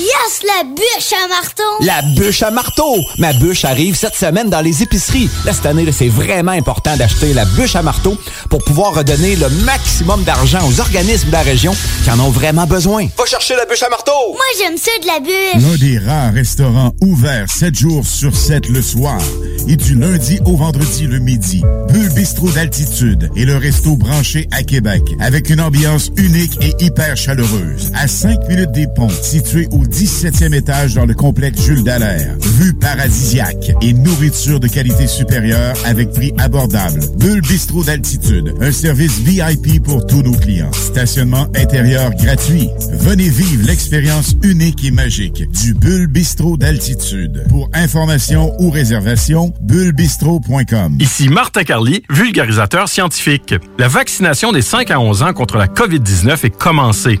[0.00, 1.62] Yes, la bûche à marteau!
[1.80, 3.04] La bûche à marteau!
[3.18, 5.28] Ma bûche arrive cette semaine dans les épiceries.
[5.44, 8.16] Là, cette année, c'est vraiment important d'acheter la bûche à marteau
[8.48, 12.66] pour pouvoir redonner le maximum d'argent aux organismes de la région qui en ont vraiment
[12.66, 13.08] besoin.
[13.18, 14.12] Va chercher la bûche à marteau!
[14.30, 15.62] Moi, j'aime ça de la bûche!
[15.62, 19.20] L'un des rares restaurants ouverts 7 jours sur 7 le soir
[19.68, 21.62] et du lundi au vendredi le midi.
[21.90, 27.18] Bulle Bistrot d'altitude et le resto branché à Québec avec une ambiance unique et hyper
[27.18, 27.92] chaleureuse.
[27.94, 32.36] À 5 minutes des ponts, situé au 17e étage dans le complexe Jules Dallaire.
[32.58, 37.00] Vue paradisiaque et nourriture de qualité supérieure avec prix abordable.
[37.18, 40.72] Bulle Bistrot d'altitude, un service VIP pour tous nos clients.
[40.72, 42.68] Stationnement intérieur gratuit.
[42.92, 47.44] Venez vivre l'expérience unique et magique du Bulle Bistrot d'altitude.
[47.48, 50.98] Pour information ou réservation, bullebistrot.com.
[51.00, 53.54] Ici Martin Carly, vulgarisateur scientifique.
[53.78, 57.20] La vaccination des 5 à 11 ans contre la COVID-19 est commencée.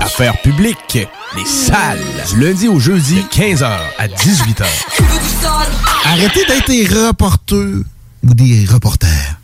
[0.00, 0.98] Affaires publiques.
[1.36, 2.00] Les salles.
[2.30, 4.64] Du lundi au jeudi, 15h à 18h.
[6.04, 7.84] Arrêtez d'être des reporters
[8.26, 9.36] ou des reporters.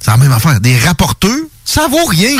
[0.00, 0.60] C'est la même affaire.
[0.60, 1.30] Des rapporteurs,
[1.64, 2.36] ça vaut rien.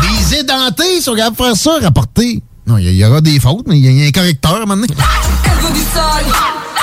[0.00, 2.42] Des édentés sont capables de faire ça, rapporter.
[2.66, 4.94] Non, il y, y aura des fautes, mais il y, a un correcteur maintenant.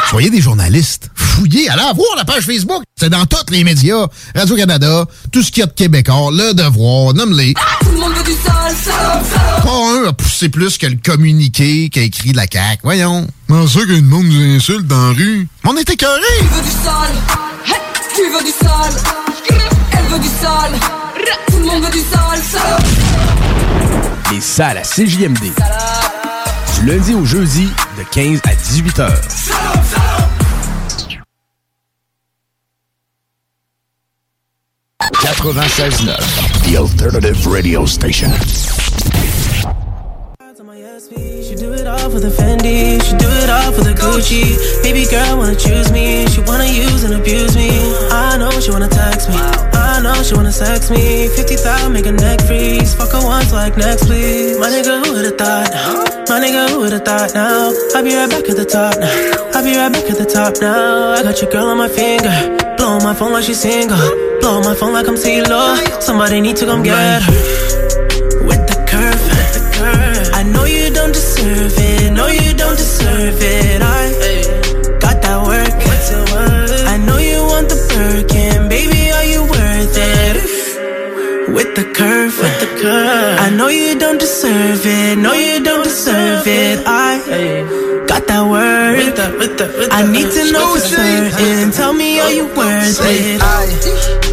[0.09, 1.09] Soyez des journalistes.
[1.15, 2.83] Fouillez, allez voir la page Facebook.
[2.99, 4.07] C'est dans tous les médias.
[4.35, 7.53] Radio-Canada, tout ce qu'il y a de québécois, Le Devoir, nomme-les.
[7.79, 8.58] Tout le monde veut du sale.
[9.63, 12.81] Pas un a poussé plus que le communiqué qu'a écrit de la CAQ.
[12.83, 13.27] Voyons.
[13.47, 15.47] Comment ça qu'une monde nous insulte dans la rue?
[15.65, 16.21] On est écœurés.
[16.39, 17.15] Tu veux du sale?
[17.65, 17.73] Hey,
[18.15, 18.93] Tu veux du sale?
[19.91, 20.79] Elle veut du sale.
[21.47, 22.83] Tout le monde veut du sale, sale.
[24.31, 25.51] Les salles à CJMD.
[26.79, 28.55] Du lundi au jeudi, de 15 à
[35.13, 36.65] 18h.
[36.65, 38.31] The Alternative Radio Station.
[41.43, 44.83] She do it all for the Fendi, she do it all for the Gucci.
[44.83, 47.69] Baby girl wanna choose me, she wanna use and abuse me.
[48.11, 51.27] I know she wanna text me, I know she wanna sex me.
[51.29, 54.59] 50,000 make a neck freeze, fuck her once like next please.
[54.59, 55.71] My nigga, who would've thought?
[56.29, 57.71] My nigga, who would've thought now?
[57.95, 59.57] I'll be right back at the top now.
[59.57, 61.13] I'll be right back at the top now.
[61.13, 62.29] I got your girl on my finger,
[62.89, 63.97] Blow my phone like she's single.
[64.41, 66.01] Blow my phone like I'm CeeLo.
[66.01, 67.31] Somebody need to come get her.
[68.47, 69.21] With the curve.
[70.33, 72.11] I know you don't deserve it.
[72.13, 73.83] No, you don't deserve it.
[73.83, 74.01] I
[74.97, 75.69] got that work.
[76.87, 78.67] I know you want the Birkin.
[78.69, 81.53] Baby, are you worth it?
[81.53, 82.33] With the curve.
[82.41, 83.39] With the curve.
[83.45, 85.15] I know you don't deserve it.
[85.19, 86.79] No, you don't deserve it.
[86.87, 87.21] I
[88.07, 88.98] got that work
[90.11, 91.71] need to know certain.
[91.71, 93.41] Tell me, are you worth it?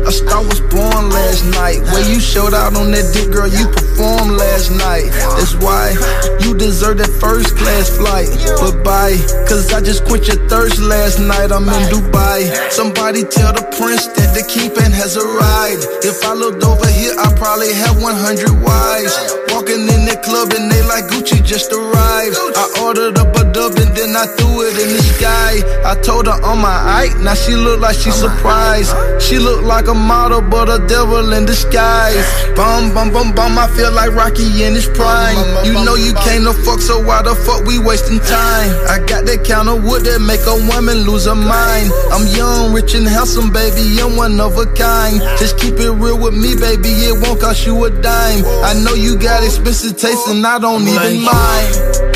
[0.07, 1.83] A star was born last night.
[1.91, 5.11] Where you showed out on that dick, girl, you performed last night.
[5.35, 5.99] That's why
[6.41, 8.31] you deserve that first class flight.
[8.63, 9.19] But bye,
[9.51, 11.51] cause I just quit your thirst last night.
[11.51, 12.71] I'm in Dubai.
[12.71, 15.85] Somebody tell the prince that the keeping has arrived.
[16.07, 19.15] If I looked over here, I probably have 100 wives.
[19.51, 22.37] Walking in the club and they like Gucci just arrived.
[22.55, 25.63] I ordered up a dub and then I threw it in the sky.
[25.85, 28.95] I told her on my eye, now she look like she surprised.
[29.23, 32.27] She look like a model, but a devil in disguise.
[32.55, 35.37] Bum, bum, bum, bum, I feel like Rocky in his prime.
[35.65, 38.71] You know you came to fuck, so why the fuck we wasting time?
[38.89, 41.91] I got that kind of wood that make a woman lose her mind.
[42.13, 45.21] I'm young, rich and handsome, baby, I'm one of a kind.
[45.39, 48.45] Just keep it real with me, baby, it won't cost you a dime.
[48.65, 52.16] I know you got expensive taste and I don't even mind.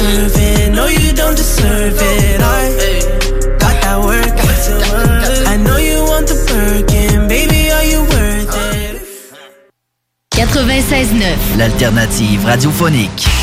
[0.00, 0.72] Deserve it.
[0.72, 2.40] No, you don't deserve it.
[2.40, 4.26] I got that work.
[5.46, 7.28] I know you want the Birkin.
[7.28, 9.02] Baby, are you worth it?
[10.36, 11.58] 96.9.
[11.58, 13.39] L'alternative radiophonique.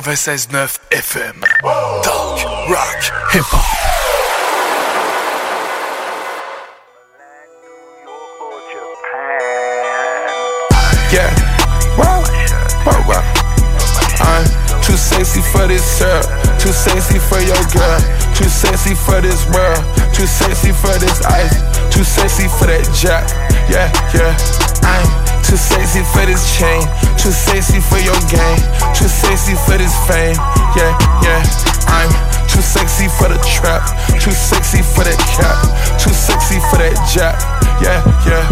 [0.00, 1.44] 96.9 FM.
[2.02, 2.40] Talk,
[2.70, 3.00] rock,
[3.32, 3.68] hip-hop.
[11.12, 11.28] Yeah,
[12.00, 12.24] wow,
[12.86, 13.24] wow, wow.
[14.24, 14.48] I'm
[14.80, 16.24] too sexy for this syrup,
[16.58, 18.00] too sexy for your girl,
[18.32, 19.84] too sexy for this world,
[20.14, 21.60] too sexy for this ice,
[21.94, 23.28] too sexy for that jack.
[23.68, 24.32] Yeah, yeah.
[24.80, 26.82] I'm too sexy for this chain,
[27.18, 28.60] too sexy for your game,
[28.94, 30.36] too sexy for this fame.
[30.76, 30.92] Yeah,
[31.24, 31.42] yeah.
[31.90, 32.10] I'm
[32.46, 33.82] too sexy for the trap,
[34.20, 35.58] too sexy for that cap,
[35.98, 37.38] too sexy for that jack.
[37.82, 38.46] Yeah, yeah.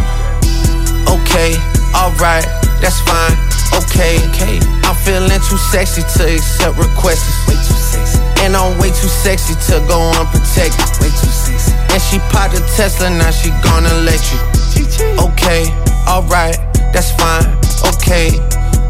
[1.09, 1.57] Okay,
[1.95, 2.47] alright,
[2.83, 3.37] that's fine.
[3.79, 4.59] Okay, okay.
[4.89, 7.29] I'm feeling too sexy to accept requests.
[7.47, 8.19] Way too sexy.
[8.43, 10.89] And I'm way too sexy to go unprotected.
[11.01, 11.73] Way too sexy.
[11.93, 14.41] And she popped a Tesla, now she gonna let you.
[15.21, 15.69] Okay,
[16.09, 16.57] alright,
[16.99, 17.47] that's fine.
[17.95, 18.35] Okay.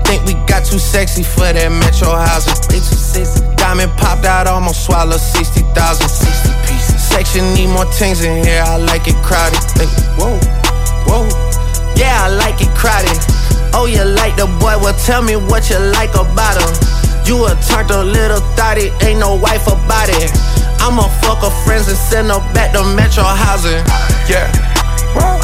[0.09, 2.57] Think we got too sexy for that metro housing.
[2.73, 3.45] Way too sexy.
[3.61, 5.69] Diamond popped out, almost swallowed 60,000.
[6.09, 6.97] 60 pieces.
[6.97, 9.61] Section need more things in here, I like it crowded.
[9.77, 10.41] Hey, whoa,
[11.05, 11.29] whoa.
[12.01, 13.13] Yeah, I like it crowded.
[13.77, 14.81] Oh, you like the boy?
[14.81, 16.73] Well, tell me what you like about him.
[17.29, 20.33] You a turned a little thotty, ain't no wife about it.
[20.81, 23.85] I'ma fuck her friends and send her back to Metro housing.
[24.25, 24.49] Yeah.
[25.13, 25.37] Wow,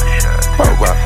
[0.56, 1.03] wow, wow.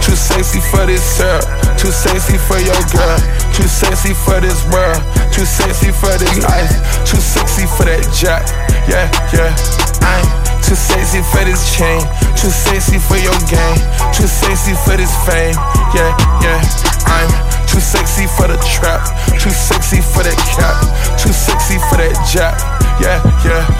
[0.00, 1.44] Too sexy for this syrup,
[1.78, 3.18] too sexy for your girl,
[3.54, 4.98] too sexy for this world,
[5.32, 6.74] too sexy for this ice,
[7.08, 8.42] too sexy for that jack.
[8.88, 9.54] Yeah, yeah.
[10.02, 10.24] I'm
[10.64, 12.00] too sexy for this chain,
[12.34, 13.78] too sexy for your game,
[14.10, 15.54] too sexy for this fame.
[15.94, 16.10] Yeah,
[16.42, 16.58] yeah.
[17.06, 17.30] I'm
[17.68, 19.04] too sexy for the trap,
[19.38, 20.74] too sexy for that cap,
[21.20, 22.58] too sexy for that jack.
[23.00, 23.79] Yeah, yeah.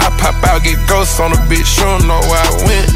[0.00, 2.88] I pop out, get ghosts on the bitch, you don't know where I went.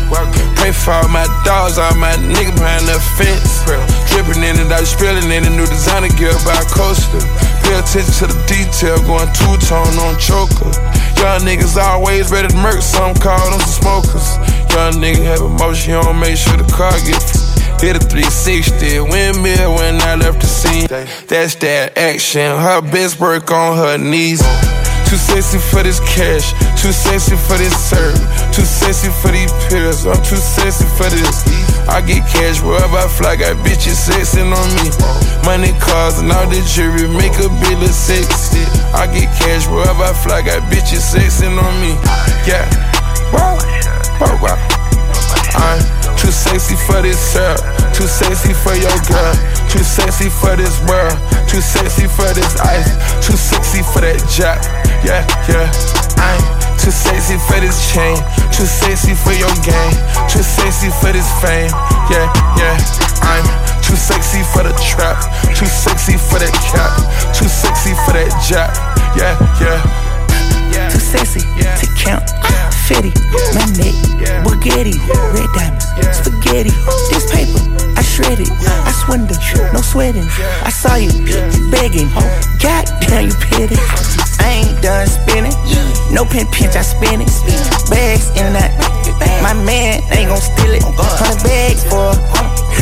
[0.57, 3.61] Pray for all my dogs, all my niggas behind the fence.
[4.09, 7.20] Dripping in it, I spilling in a new designer gear by coaster.
[7.62, 10.72] Pay attention to the detail, going two tone on choker.
[11.20, 14.40] Young niggas always ready to murk, some call them smokers.
[14.72, 17.44] Young nigga have emotion, you don't make sure the car gets
[17.80, 20.86] Hit a 360, windmill when I left the scene.
[21.28, 22.40] That's that action.
[22.40, 24.40] Her best work on her knees.
[25.15, 28.19] Too sexy for this cash, too sexy for this serve,
[28.51, 30.03] too sexy for these pills.
[30.11, 31.47] I'm too sexy for this.
[31.87, 34.91] I get cash wherever I fly, got bitches sexing on me.
[35.47, 38.67] Money, cars, and all the jewelry make a bill of sexy.
[38.91, 41.95] I get cash wherever I fly, got bitches sexing on me.
[42.43, 42.67] Yeah,
[43.31, 43.55] wow,
[44.19, 44.59] wow, wow.
[45.55, 45.79] I'm
[46.19, 47.62] too sexy for this syrup,
[47.95, 49.35] too sexy for your girl,
[49.75, 51.18] too sexy for this world,
[51.51, 52.87] too sexy for this ice,
[53.27, 54.62] too sexy for that jack.
[55.03, 55.66] Yeah, yeah.
[56.14, 56.39] I'm
[56.79, 58.14] too sexy for this chain,
[58.55, 59.99] too sexy for your game,
[60.31, 61.75] too sexy for this fame.
[62.07, 62.79] Yeah, yeah.
[63.27, 63.43] I'm
[63.83, 65.18] too sexy for the trap,
[65.59, 66.95] too sexy for that cap,
[67.35, 68.70] too sexy for that jack.
[69.18, 69.83] Yeah, yeah.
[70.87, 72.31] Too sexy to count.
[72.85, 73.14] Fetty,
[73.57, 73.97] my neck,
[74.45, 74.93] Bugatti,
[75.32, 76.70] red diamonds, spaghetti.
[77.09, 77.59] This paper,
[77.97, 78.51] I shred it.
[78.51, 79.39] I swindle,
[79.72, 80.28] no sweating.
[80.62, 81.09] I saw you
[81.70, 82.09] begging.
[82.61, 83.76] Goddamn, you petty.
[84.39, 85.55] I ain't done spinning.
[86.12, 87.30] No pin pinch, I spin it.
[87.89, 89.03] Bags in out.
[89.43, 90.83] My man ain't gon' steal it.
[90.83, 92.15] Hundred bags for.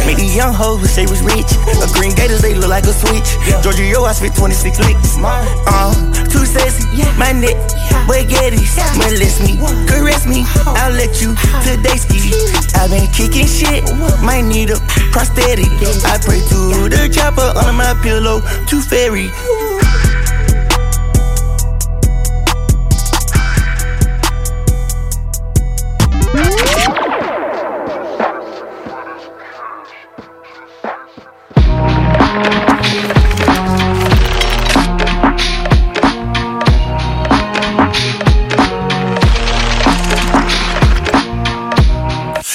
[0.07, 1.47] Made these young hoes who say was rich.
[1.79, 3.39] A green gators, they look like a switch.
[3.63, 5.15] Georgia, yo, I spit 26 licks.
[5.23, 5.95] Uh,
[6.27, 6.87] too sexy,
[7.19, 7.55] my neck,
[8.09, 8.75] spaghettis.
[8.99, 10.43] Molest me, caress me,
[10.81, 12.35] I'll let you today ski.
[12.75, 13.85] i been kicking shit,
[14.23, 14.77] might need a
[15.13, 15.71] prosthetic.
[16.03, 19.31] I pray to the chopper under my pillow, too fairy.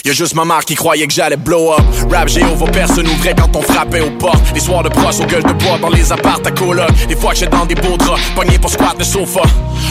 [0.07, 1.81] Y'a juste ma mère qui croyait que j'allais blow up.
[2.09, 4.41] Rap Géo, vos personnes ouvraient quand on frappait aux portes.
[4.53, 6.87] Les soirs de brosse aux gueules de bois dans les apparts à coloc.
[7.09, 9.41] Des fois que dans des beaux draps, pogné pour squat de sofa.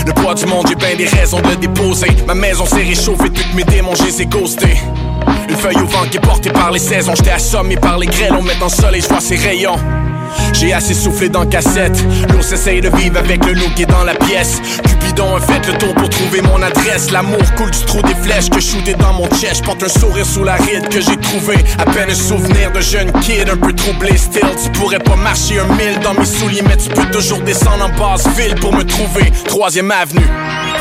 [0.06, 2.08] Le poids du monde, j'ai bien des raisons de le déposer.
[2.26, 4.78] Ma maison s'est réchauffée, toutes mes démons, j'ai ghostés.
[5.50, 7.14] Une feuille au vent qui est portée par les saisons.
[7.14, 9.76] J'étais assommé par les grêles, on dans le soleil, je vois ses rayons.
[10.52, 12.02] J'ai assez soufflé dans cassette.
[12.32, 14.60] L'ours essaye de vivre avec le loup qui est dans la pièce.
[14.84, 17.10] Cupidon a fait le tour pour trouver mon adresse.
[17.10, 19.64] L'amour coule du trou des flèches que shooté dans mon chest.
[19.64, 21.56] Porte un sourire sous la ride que j'ai trouvé.
[21.78, 24.16] À peine un souvenir de jeune kid un peu troublé.
[24.16, 27.84] Still, tu pourrais pas marcher un mille dans mes souliers, mais tu peux toujours descendre
[27.84, 29.30] en basse ville pour me trouver.
[29.46, 30.26] Troisième avenue.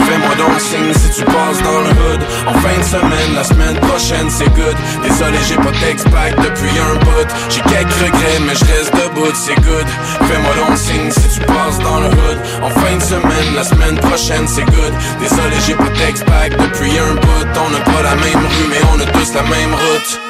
[0.05, 3.75] Fais-moi donc signe si tu passes dans le hood En fin de semaine, la semaine
[3.75, 8.65] prochaine c'est good Désolé j'ai pas d'expact depuis un bout J'ai quelques regrets mais je
[8.65, 9.87] reste debout c'est good.
[10.27, 12.39] Fais-moi donc signe si tu passes dans le hood.
[12.63, 14.93] En fin de semaine, la semaine prochaine, c'est good.
[15.19, 17.47] Désolé, j'ai pas text back depuis un bout.
[17.65, 20.21] On n'a pas la même rue, mais on a tous la même route.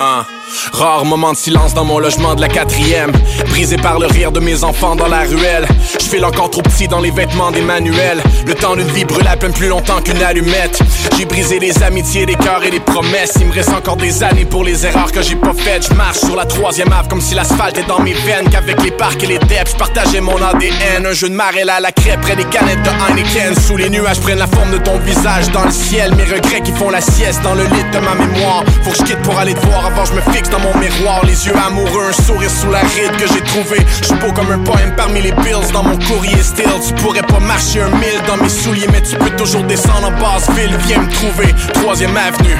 [0.00, 0.26] Hein?
[0.72, 3.12] Rare moment de silence dans mon logement de la quatrième.
[3.50, 5.66] Brisé par le rire de mes enfants dans la ruelle.
[6.00, 8.22] Je fais encore trop petit dans les vêtements des manuels.
[8.46, 10.80] Le temps d'une vie brûle à peine plus longtemps qu'une allumette.
[11.16, 13.34] J'ai brisé les amitiés, des cœurs et des promesses.
[13.40, 15.88] Il me reste encore des années pour les erreurs que j'ai pas faites.
[15.88, 18.48] Je marche sur la troisième ave comme si l'asphalte est dans mes veines.
[18.50, 21.80] Qu'avec les parcs et les depths, je partageais mon ADN Un jeu de marelle à
[21.80, 23.54] la crêpe près des canettes de Heineken.
[23.54, 26.14] Sous les nuages prennent la forme de ton visage dans le ciel.
[26.14, 28.64] Mes regrets qui font la sieste dans le lit de ma mémoire.
[28.82, 31.24] Faut que je quitte pour aller te voir avant je me fixe dans mon miroir,
[31.24, 33.78] les yeux amoureux, un sourire sous la ride que j'ai trouvé.
[34.02, 36.66] Je beau comme un poème parmi les bills dans mon courrier still.
[36.86, 40.20] Tu pourrais pas marcher un mille dans mes souliers, mais tu peux toujours descendre en
[40.20, 40.76] basse ville.
[40.86, 42.56] Viens me trouver, troisième avenue.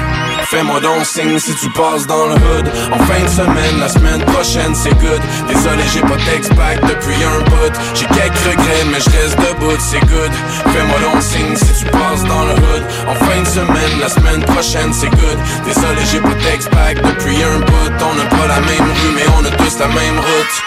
[0.49, 2.71] Fais-moi donc signe si tu passes dans le hood.
[2.93, 5.21] En fin de semaine, la semaine prochaine, c'est good.
[5.47, 7.73] Désolé, j'ai pas text back depuis un bout.
[7.93, 10.31] J'ai quelques regrets, mais je reste debout, c'est good.
[10.71, 12.83] Fais-moi donc signe si tu passes dans le hood.
[13.07, 15.37] En fin de semaine, la semaine prochaine, c'est good.
[15.65, 17.66] Désolé, j'ai pas text back depuis un bout.
[18.09, 20.63] On n'a pas la même rue, mais on a tous la même route.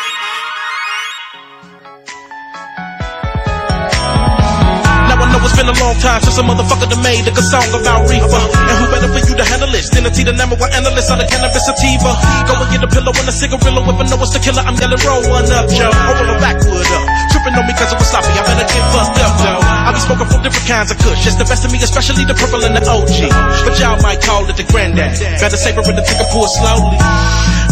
[5.61, 8.33] I been a long time since a motherfucker done made a good song about reefer.
[8.33, 11.13] And who better for you to handle it than a T the number one analyst
[11.13, 12.17] on the cannabis sativa?
[12.49, 13.85] Go and get a pillow and a cigarillo.
[13.85, 15.93] If I know it's the killer, I'm yelling, roll one up, Joe.
[15.93, 17.05] Or roll backwood up.
[17.29, 19.61] Tripping on me cause it was sloppy, I better get fucked up, though.
[19.61, 21.29] I be smoking from different kinds of kush.
[21.29, 23.29] It's the best of me, especially the purple and the OG.
[23.69, 25.13] But y'all might call it the granddad.
[25.45, 26.97] Better savor it and take a pour slowly.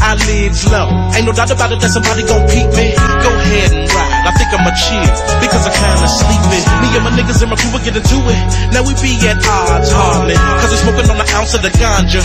[0.05, 0.93] Eyelids low.
[1.17, 2.95] Ain't no doubt about it that somebody gon' peep me.
[2.95, 4.29] Go ahead and ride.
[4.29, 5.09] I think I'ma chill
[5.41, 6.61] because I'm kinda sleepy.
[6.85, 8.43] Me and my niggas in my crew will get into it.
[8.75, 10.35] Now we be at odds hardly.
[10.35, 12.23] Cause we're smoking on an ounce of the ganja.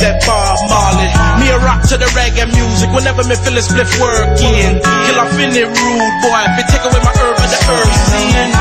[0.00, 1.08] That Bob Marley.
[1.40, 2.88] Me a rock to the reggae music.
[2.90, 4.80] Whenever me feel it split working.
[4.80, 6.40] Kill off in it rude boy.
[6.48, 8.52] If it take away my herb of the earth scene.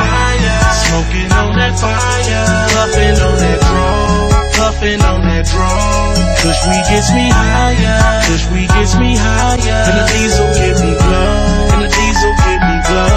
[0.87, 2.45] Smoking on that fire.
[2.75, 4.27] Puffing on that draw.
[4.57, 6.11] Puffing on that draw.
[6.43, 8.03] Kush we gets me higher.
[8.27, 9.81] Kush we gets me higher.
[9.87, 11.71] And the diesel get me glow.
[11.71, 13.15] And the diesel get me glow.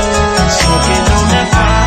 [0.50, 1.79] Smoking on that fire.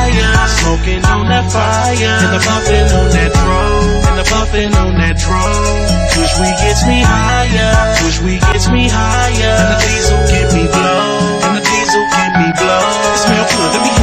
[0.63, 1.99] Smoking on that fire.
[2.23, 4.07] And the puffing on that draw.
[4.07, 5.43] And the puffing on that draw.
[6.15, 7.99] Kush we gets me higher.
[7.99, 9.59] Kush we gets me higher.
[9.59, 11.43] And the diesel get me blow.
[11.43, 12.79] And the diesel get me blow.
[13.11, 13.71] It smell good.
[13.75, 14.02] Let me hit that.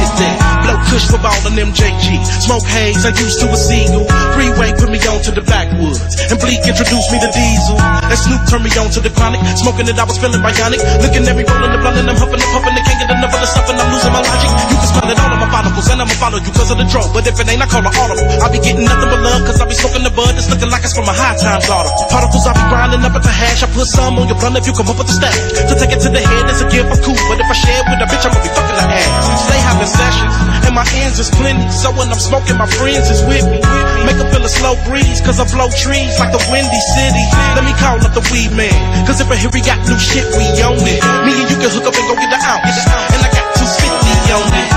[0.91, 2.19] Kush for ball and MJG.
[2.43, 4.03] Smoke haze, I used to a seagull.
[4.35, 6.03] Freeway put me on to the backwoods.
[6.27, 7.79] And Bleak introduced me to Diesel.
[7.79, 9.39] And Snoop turned me on to the chronic.
[9.55, 10.83] Smoking it, I was feeling bionic.
[10.99, 12.75] Looking at me rolling the blunt and I'm huffing and puffing.
[12.75, 14.51] They can't get enough of the stuff and I'm losing my logic.
[14.51, 16.87] You can smell it all on my follicles and I'ma follow you cause of the
[16.91, 17.07] drug.
[17.15, 18.27] But if it ain't, I call it audible.
[18.43, 20.35] I be getting nothing but love cause I be smoking the bud.
[20.35, 21.87] It's looking like it's from a high times daughter.
[22.11, 23.63] Particles I be grinding up at the hash.
[23.63, 25.39] I put some on your blunt if you come up with the stash.
[25.55, 27.15] To take it to the head is a gift, I'm cool.
[27.31, 29.47] But if I share it with a bitch, I'ma be fucking her ass.
[29.47, 30.35] Stay having sessions
[30.71, 31.65] and my ends is plenty.
[31.69, 33.59] So when I'm smoking, my friends is with me.
[34.05, 37.25] Make her feel a slow breeze, cause I blow trees like the windy city.
[37.57, 38.73] Let me call up the weed man,
[39.05, 41.01] cause if I hear we got new shit, we own it.
[41.25, 42.79] Me and you can hook up and go get the ounce.
[43.13, 44.69] And I got 250 on it.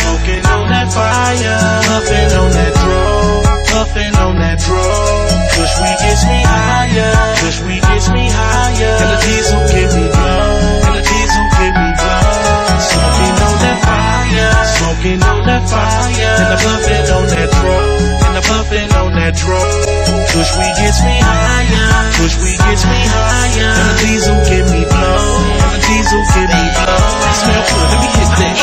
[0.00, 5.36] Smoking on that fire, puffing on that draw, puffing on that draw.
[5.56, 8.96] Push we gets me higher, push we gets me higher.
[9.00, 10.05] And the diesel give me
[15.06, 16.34] smoking on that fire.
[16.42, 19.62] And the puffing on that draw, and the puffing on that draw.
[20.34, 23.72] Push we gets me higher, push we gets me higher.
[23.72, 25.22] And the diesel give me blow,
[25.62, 27.02] and the diesel give me blow.
[27.38, 28.54] Smell good, let me hit that.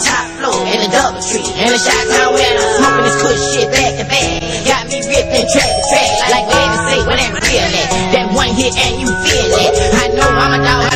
[0.00, 3.42] top floor, in a double tree, in a shot town where I'm smoking this kush
[3.54, 4.40] shit back to back.
[4.66, 7.88] Got me ripping track to track, like Eddie say, whatever feel it.
[8.16, 9.72] That one hit and you feel it.
[9.94, 10.89] I know I'm a dog,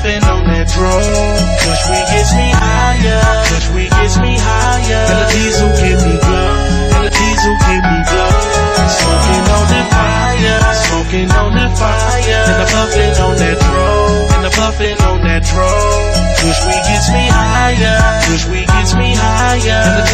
[0.00, 1.00] puffing on that draw.
[1.60, 3.20] Push we gets me higher,
[8.90, 12.44] Smoking on that fire, smoking on that fire.
[12.50, 18.94] In the puffin' on that row, in the puffin' on that row, push we gets
[18.96, 20.09] me higher.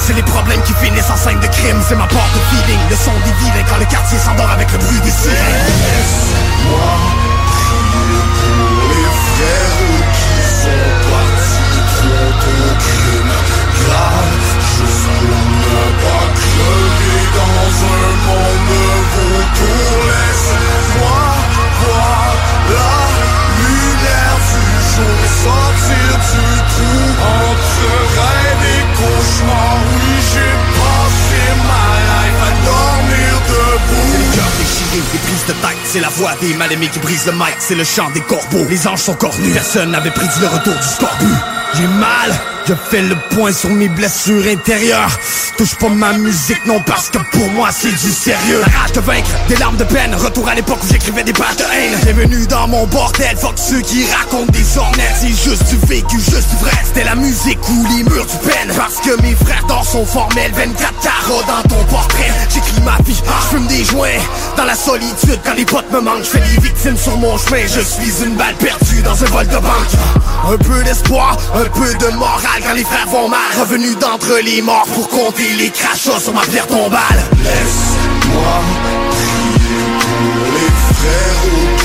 [0.00, 1.80] C'est les problèmes qui finissent en scène de crime.
[1.88, 4.78] C'est ma porte de feeling, le son des vilains quand le quartier s'endort avec le
[4.78, 5.36] bruit des sirènes.
[5.82, 6.92] Laisse-moi
[8.90, 9.78] les frères
[10.16, 13.34] qui sont partis trop au crime
[13.82, 18.55] grave Juste pour ne pas crever dans un monde
[35.12, 37.84] des prises de tête C'est la voix des mal-aimés qui brisent le mic C'est le
[37.84, 41.34] chant des corbeaux, les anges sont cornus Personne n'avait prédit le retour du scorbut.
[41.74, 42.32] J'ai mal,
[42.66, 45.18] je fais le point sur mes blessures intérieures.
[45.58, 48.60] Touche pas ma musique non parce que pour moi c'est du sérieux.
[48.60, 50.14] La rage de vaincre, des larmes de peine.
[50.14, 51.98] Retour à l'époque où j'écrivais des pages de haine.
[52.02, 56.48] Bienvenue dans mon bordel, fuck ceux qui racontent des ornettes C'est juste du vécu, juste
[56.50, 56.72] du vrai.
[56.84, 58.72] C'était la musique ou les murs du peine.
[58.76, 62.32] Parce que mes frères d'or sont formels 24 carreaux dans ton portrait.
[62.48, 64.20] J'écris ma vie, je fume des joints
[64.56, 67.66] Dans la solitude quand les potes me manquent Je fais des victimes sur mon chemin.
[67.66, 70.52] Je suis une balle perdue dans un vol de banque.
[70.52, 73.38] Un peu d'espoir, un peu de morale Quand les frères vont mal.
[73.60, 77.00] Revenu d'entre les morts pour compter les crachats sur ma pierre tombale.
[77.42, 78.60] Laisse-moi
[79.10, 81.75] prier pour les frères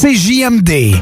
[0.00, 0.94] CJMD.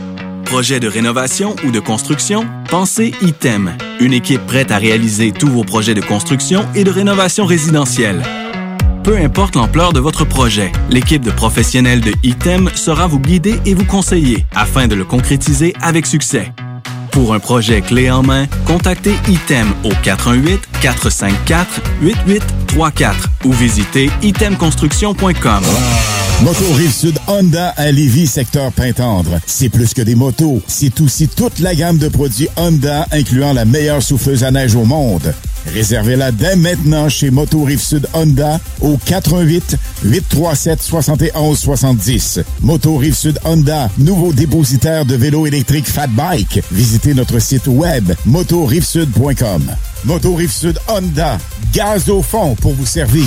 [0.44, 2.46] Projet de rénovation ou de construction?
[2.68, 3.78] Pensez ITEM.
[4.00, 8.22] Une équipe prête à réaliser tous vos projets de construction et de rénovation résidentielle.
[9.08, 13.72] Peu importe l'ampleur de votre projet, l'équipe de professionnels de ITEM sera vous guider et
[13.72, 16.52] vous conseiller afin de le concrétiser avec succès.
[17.10, 19.92] Pour un projet clé en main, contactez ITEM au
[20.82, 23.14] 418-454-8834
[23.46, 25.62] ou visitez itemconstruction.com.
[26.42, 29.40] Moto Rive-Sud Honda à Lévis, secteur Pintendre.
[29.46, 33.64] C'est plus que des motos, c'est aussi toute la gamme de produits Honda, incluant la
[33.64, 35.32] meilleure souffleuse à neige au monde.
[35.72, 42.40] Réservez-la dès maintenant chez Moto Rive-Sud Honda au 88 837 71 70.
[42.62, 46.62] Moto Rive-Sud Honda, nouveau dépositaire de vélos électriques Fat Bike.
[46.72, 49.62] Visitez notre site web motorivesud.com.
[50.04, 51.38] Moto Rive-Sud Honda,
[51.72, 53.26] gaz au fond pour vous servir.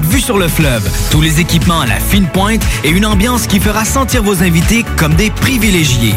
[0.05, 3.59] vue sur le fleuve, tous les équipements à la fine pointe et une ambiance qui
[3.59, 6.15] fera sentir vos invités comme des privilégiés.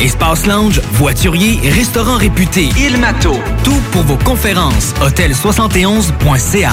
[0.00, 3.38] Espace lounge, voiturier, restaurant réputé, Il Mato.
[3.64, 4.94] Tout pour vos conférences.
[5.02, 6.72] Hôtel71.ca.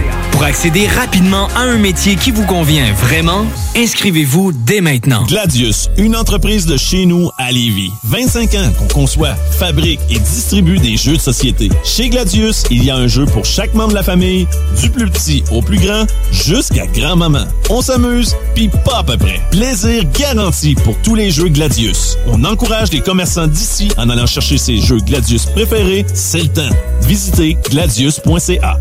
[0.31, 3.45] Pour accéder rapidement à un métier qui vous convient vraiment,
[3.75, 5.23] inscrivez-vous dès maintenant.
[5.25, 7.91] Gladius, une entreprise de chez nous à Lévis.
[8.05, 11.69] 25 ans qu'on conçoit, fabrique et distribue des jeux de société.
[11.83, 14.47] Chez Gladius, il y a un jeu pour chaque membre de la famille,
[14.81, 17.45] du plus petit au plus grand, jusqu'à grand-maman.
[17.69, 19.39] On s'amuse, puis pas à peu près.
[19.51, 22.17] Plaisir garanti pour tous les jeux Gladius.
[22.27, 26.75] On encourage les commerçants d'ici en allant chercher ses jeux Gladius préférés, c'est le temps.
[27.01, 28.79] Visitez gladius.ca.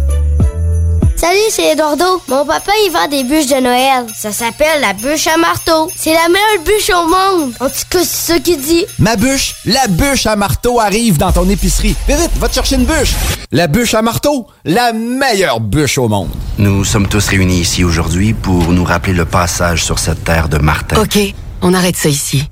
[1.21, 2.23] Salut, c'est Eduardo.
[2.29, 4.07] Mon papa, il vend des bûches de Noël.
[4.17, 5.91] Ça s'appelle la bûche à marteau.
[5.95, 7.53] C'est la meilleure bûche au monde.
[7.61, 8.87] En tout cas, c'est ça qu'il dit.
[8.99, 11.95] Ma bûche, la bûche à marteau arrive dans ton épicerie.
[12.09, 13.13] Vite, vite, va te chercher une bûche.
[13.53, 16.31] La bûche à marteau, la meilleure bûche au monde.
[16.57, 20.57] Nous sommes tous réunis ici aujourd'hui pour nous rappeler le passage sur cette terre de
[20.57, 21.03] Martin.
[21.03, 21.19] OK,
[21.61, 22.49] on arrête ça ici.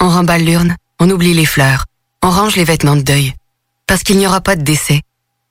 [0.00, 1.84] On remballe l'urne, on oublie les fleurs,
[2.22, 3.34] on range les vêtements de deuil.
[3.86, 5.02] Parce qu'il n'y aura pas de décès.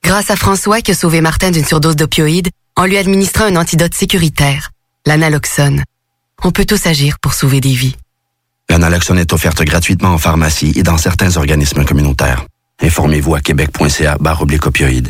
[0.05, 3.95] Grâce à François qui a sauvé Martin d'une surdose d'opioïdes en lui administrant un antidote
[3.95, 4.69] sécuritaire,
[5.07, 5.81] l'analoxone.
[6.43, 7.95] On peut tous agir pour sauver des vies.
[8.69, 12.45] L'analoxone est offerte gratuitement en pharmacie et dans certains organismes communautaires.
[12.83, 15.09] Informez-vous à québec.ca barre opioïdes.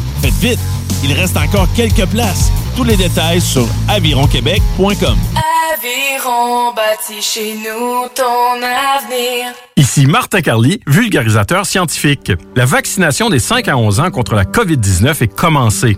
[0.21, 0.59] Faites vite,
[1.03, 2.51] il reste encore quelques places.
[2.75, 5.17] Tous les détails sur avironquebec.com.
[5.73, 9.53] Aviron bâti chez nous ton avenir.
[9.77, 12.31] Ici Martin Carly, vulgarisateur scientifique.
[12.55, 15.97] La vaccination des 5 à 11 ans contre la COVID-19 est commencée.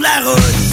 [0.00, 0.69] la.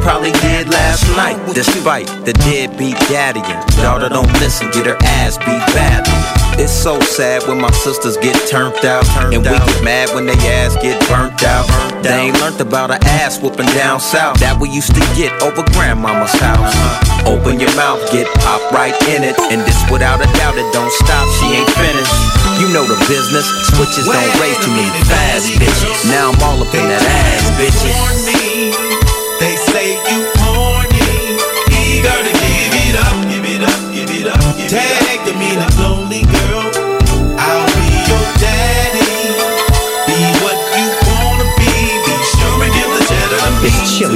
[0.00, 1.36] Probably did last night.
[1.54, 6.40] Despite the deadbeat daddy and daughter don't listen, get her ass beat badly.
[6.60, 10.36] It's so sad when my sisters get turned out, and we get mad when they
[10.60, 11.64] ass get burnt out.
[12.02, 15.64] They ain't learned about a ass whooping down south that we used to get over
[15.72, 16.76] grandmama's house.
[17.24, 20.92] Open your mouth, get pop right in it, and this without a doubt it don't
[21.00, 21.24] stop.
[21.40, 22.16] She ain't finished.
[22.60, 23.48] You know the business.
[23.72, 26.04] Switches don't raise too many fast bitches.
[26.12, 28.29] Now I'm all up in that ass, bitches.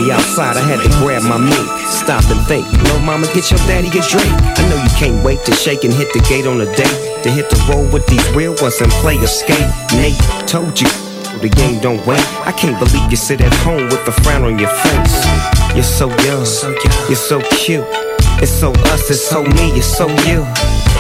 [0.05, 0.13] Me.
[0.13, 1.69] Outside, I had to grab my mink.
[1.89, 2.67] Stop and think.
[2.85, 4.33] No, mama, get your daddy a drink.
[4.59, 7.23] I know you can't wait to shake and hit the gate on a date.
[7.23, 9.71] To hit the road with these real ones and play a skate.
[9.97, 10.89] Nate told you.
[11.41, 12.25] The game don't wait.
[12.47, 15.17] I can't believe you sit at home with a frown on your face.
[15.75, 16.47] You're so young,
[17.09, 17.85] you're so cute.
[18.41, 20.45] It's so us, it's so me, it's so you.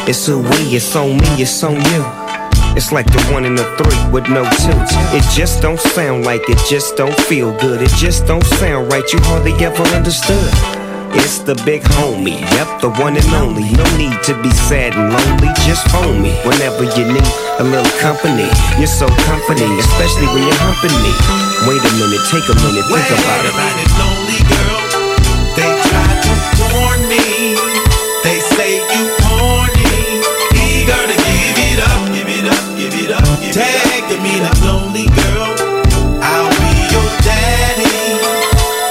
[0.06, 2.23] It's who we, it's on me, it's on you.
[2.76, 4.78] It's like the one and the three with no two.
[5.14, 7.80] It just don't sound like it, just don't feel good.
[7.80, 10.50] It just don't sound right, you hardly ever understood.
[11.14, 13.70] It's the big homie, yep, the one and only.
[13.78, 17.94] No need to be sad and lonely, just phone me whenever you need a little
[18.02, 18.50] company.
[18.82, 21.14] You're so company, especially when you're humping me.
[21.70, 24.13] Wait a minute, take a minute, think about it.
[34.44, 35.56] Lonely girl.
[36.20, 38.20] I'll be your daddy.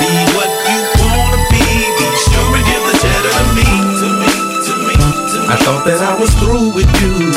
[0.01, 1.61] Be what you wanna be.
[1.97, 2.95] Be sure and give the
[3.37, 3.69] to me,
[4.01, 4.33] to me,
[4.65, 4.95] to me,
[5.29, 5.53] to me.
[5.53, 7.33] I thought that I was through with you.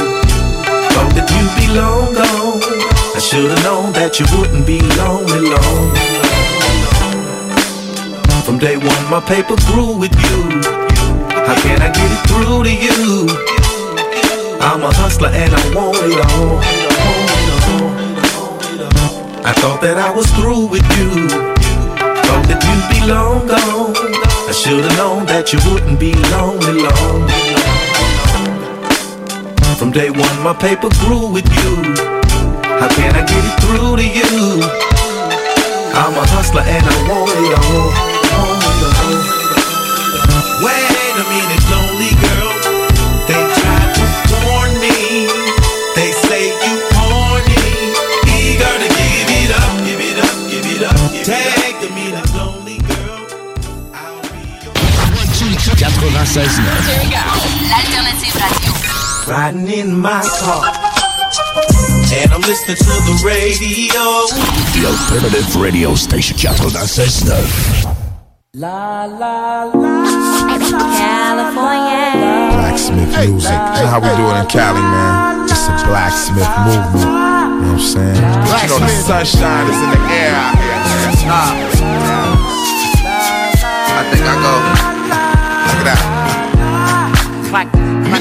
[0.97, 2.61] Thought that you'd be long gone.
[3.15, 5.93] I should've known that you wouldn't be lonely long.
[8.45, 10.63] From day one, my paper grew with you.
[11.47, 13.29] How can I get it through to you?
[14.61, 16.96] I'm a hustler and I want it all.
[19.47, 21.31] I thought that I was through with you.
[22.27, 23.95] Thought that you'd be long gone.
[23.95, 27.31] I should've known that you wouldn't be lonely long.
[29.79, 31.95] From day one, my paper grew with you.
[32.75, 34.67] How can I get it through to you?
[35.95, 38.06] I'm a hustler and I want it all.
[56.27, 56.67] 96.9.
[57.71, 58.73] L'alternative radio.
[59.29, 60.75] Riding in my car.
[62.13, 64.27] And I'm listening to the radio.
[64.75, 67.87] The alternative radio station 96.9.
[68.55, 70.07] La la la
[70.99, 72.51] California.
[72.53, 73.53] Blacksmith music.
[73.53, 75.45] You know how we do it in Cali, man.
[75.45, 76.95] It's a blacksmith movement.
[76.97, 78.21] You know what I'm saying?
[78.51, 80.79] But you know the sunshine is in the air out here,
[81.25, 81.57] man.
[83.99, 84.96] I think I go.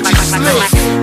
[0.06, 0.15] like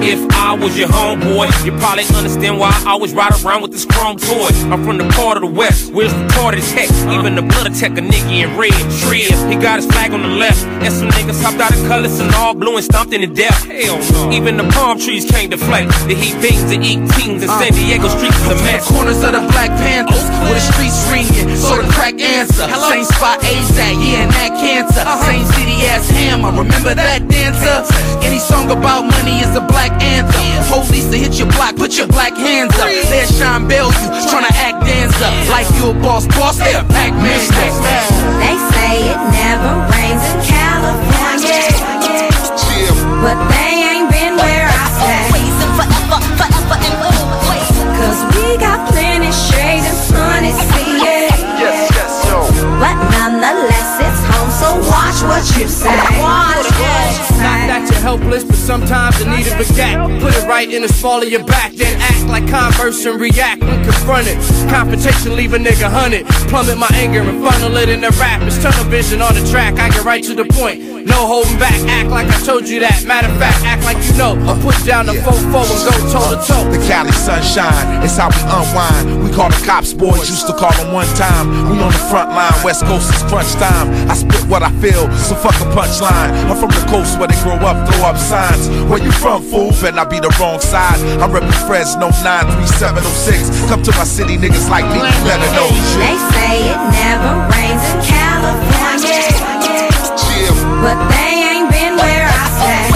[0.03, 3.85] if I was your homeboy, you probably understand why I always ride around with this
[3.85, 4.51] chrome toy.
[4.67, 7.07] I'm from the part of the west, where's the part of the text?
[7.07, 8.75] Even the blood attack a nigga in red.
[8.91, 10.67] Shreds, he got his flag on the left.
[10.83, 13.63] And some niggas hopped out of colors and all blue and stomped into death.
[13.65, 14.33] Hell no.
[14.35, 15.89] Even the palm trees came to flake.
[16.11, 17.79] The heat beams and eat teams in San uh.
[17.79, 18.91] Diego streets is a mess.
[18.91, 20.51] Corners of the Black Panthers, oh.
[20.51, 22.67] where the streets ringing, so the crack answer.
[22.67, 22.91] Hello?
[22.91, 25.07] Same spot ASAP, yeah, and that cancer.
[25.07, 25.31] Uh-huh.
[25.31, 27.87] Same city ass hammer, remember that dancer?
[28.27, 30.41] Any song about money is a black anthem.
[30.73, 32.89] Police to hit your block, put your black hands up.
[33.13, 35.31] There's Sean Bell, you tryna act dancer.
[35.51, 37.41] Like you a boss, boss, they a Pac-Man.
[38.41, 41.61] They say it never rains in California.
[43.23, 45.31] But they ain't been where I stay.
[48.03, 49.82] Cause we got plenty shade
[55.23, 55.91] what you say.
[56.19, 56.71] Watch
[57.43, 60.21] Not that you're helpless, but sometimes you need a baguette.
[60.21, 63.63] Put it right in the small of your back, then act like converse and react
[63.63, 64.37] when confronted.
[64.69, 66.27] Confrontation leave a nigga hunted.
[66.49, 68.43] Plummet my anger and funnel it into rap.
[68.43, 70.92] It's tunnel vision on the track, I get right to the point.
[71.07, 73.05] No holding back, act like I told you that.
[73.05, 74.39] Matter of fact, act like you know.
[74.47, 76.65] I put down the faux four and go toe to toe.
[76.71, 79.25] The Cali sunshine, it's how we unwind.
[79.25, 81.51] We call the cops boys, used to call them one time.
[81.71, 83.91] We on the front line, West Coast is crunch time.
[84.07, 86.31] I spit what I feel, so fuck a punchline.
[86.47, 88.69] I'm from the coast where they grow up, throw up signs.
[88.87, 89.71] Where you from, fool?
[89.83, 91.01] Better not be the wrong side.
[91.19, 93.69] I'm reppin' Fresno 93706.
[93.69, 95.69] Come to my city, niggas like me, you better know
[95.99, 99.32] They say it never rains in California.
[100.83, 102.91] But they ain't been where I stay.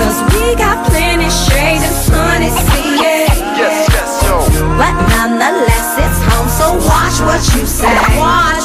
[0.00, 2.56] Cause we got plenty shade and sun, it's
[2.96, 3.28] yeah.
[3.52, 4.40] Yes, yes, yo.
[4.80, 7.84] But nonetheless, it's home, so watch what you say.
[7.84, 8.59] Watch what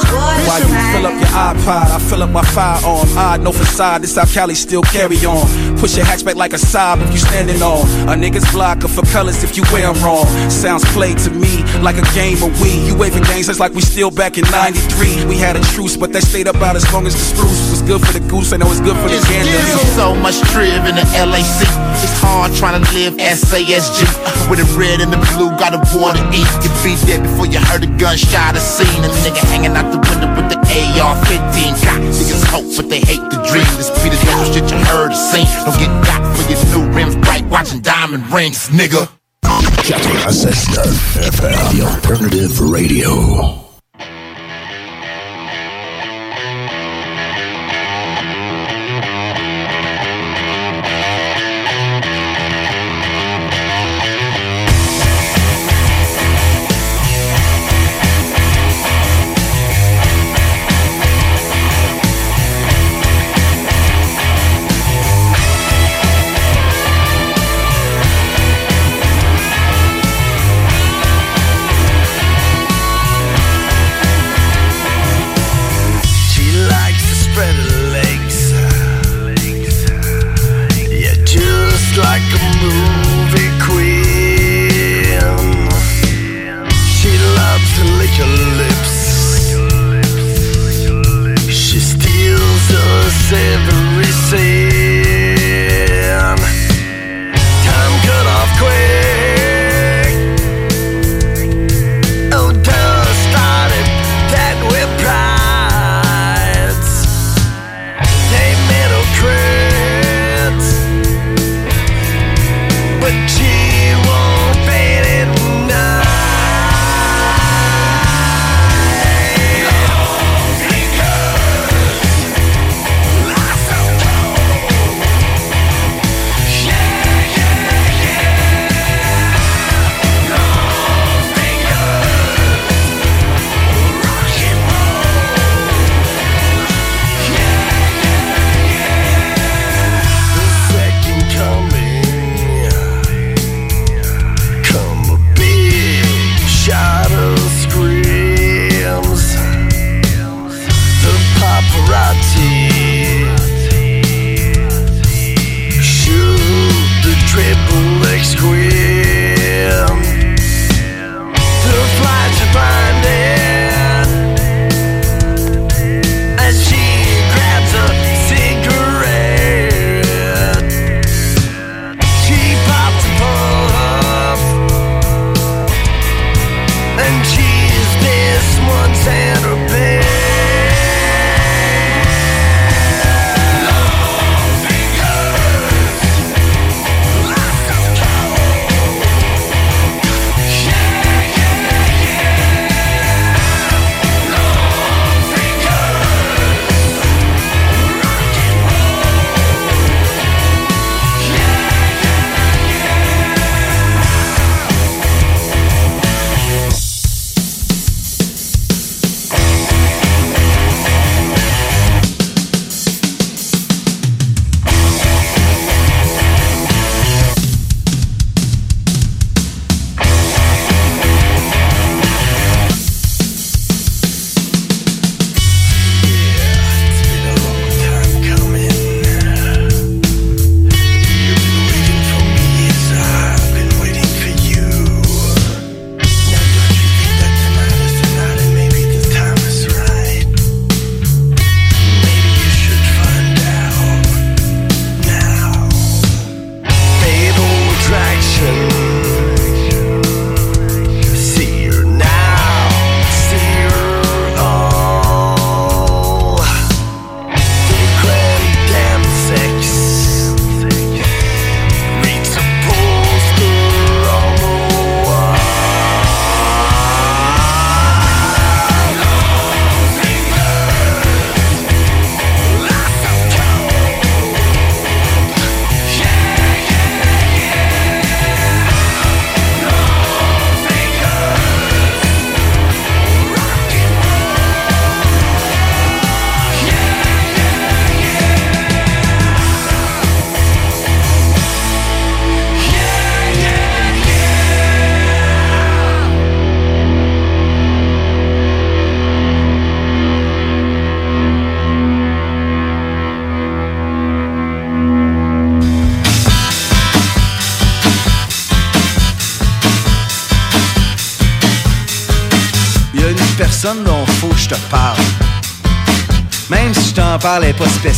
[0.45, 3.07] While you fill up your iPod, I fill up my firearm.
[3.17, 5.45] Odd, no facade, this how Cali still carry on.
[5.77, 7.81] Push your hatchback like a sob if you standing on.
[8.09, 10.27] A nigga's blocker for colors if you wear 'em wrong.
[10.49, 12.69] Sounds played to me like a game of we.
[12.87, 15.25] You waving games, it's like we still back in 93.
[15.25, 18.01] We had a truce, but they stayed up out as long as the spruce good
[18.01, 18.51] for the goose.
[18.51, 19.53] I know it's good for the gander.
[19.53, 21.61] There's so much triv in the LAC.
[22.01, 24.01] It's hard trying to live SASG.
[24.49, 26.49] With the red and the blue, got a war to eat.
[26.65, 28.57] You be dead before you heard a gunshot.
[28.57, 31.77] I seen a nigga hanging out the window with the AR-15.
[31.85, 33.69] Got niggas hope, but they hate the dream.
[33.77, 35.45] This be the little shit you heard or seen.
[35.63, 39.07] Don't get got for your new rims, bright watching diamond rings, nigga.
[39.45, 43.64] 96.9 FM, the alternative radio.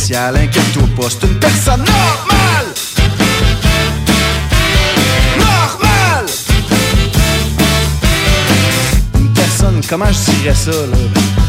[0.08, 2.66] Spéciale, inquiète-toi pas, c'est une personne normale!
[5.38, 6.26] Normale!
[9.14, 10.96] Une personne, comment je dirais ça, là?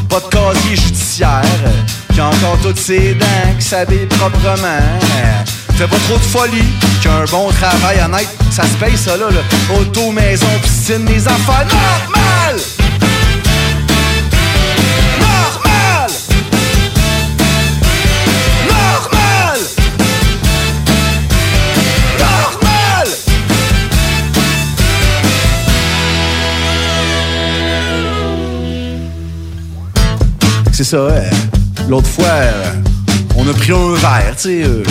[0.09, 1.41] Pas de casier judiciaire,
[2.13, 3.25] qui a encore toutes ses dents,
[3.57, 4.83] qui s'habille proprement.
[5.75, 6.63] Fait pas trop de folie,
[7.01, 9.41] qui a un bon travail honnête, ça se paye ça là, là.
[9.79, 12.78] Auto, maison, piscine, les affaires normales!
[30.79, 31.29] C'est ça, euh,
[31.89, 32.73] l'autre fois, euh,
[33.35, 34.63] on a pris un verre, tu sais.
[34.63, 34.81] euh,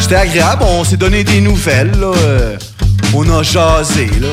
[0.00, 2.12] C'était agréable, on s'est donné des nouvelles, là.
[2.16, 2.56] euh,
[3.12, 4.28] on a jasé, là.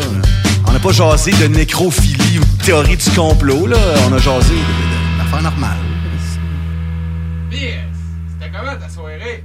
[0.68, 3.78] On n'a pas jasé de nécrophilie ou de théorie du complot, là.
[4.08, 5.78] On a jasé de- de- d'affaires normales.
[7.50, 9.44] C'était comment ta soirée?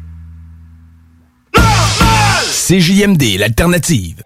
[2.53, 4.23] CJMD, l'alternative.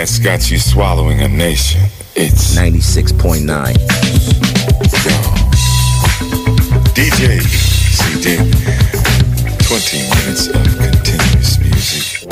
[0.00, 1.82] That's got you swallowing a nation.
[2.16, 3.44] It's 96.9.
[6.94, 7.42] DJ
[7.92, 8.38] CD.
[9.68, 12.26] 20 minutes of continuous music.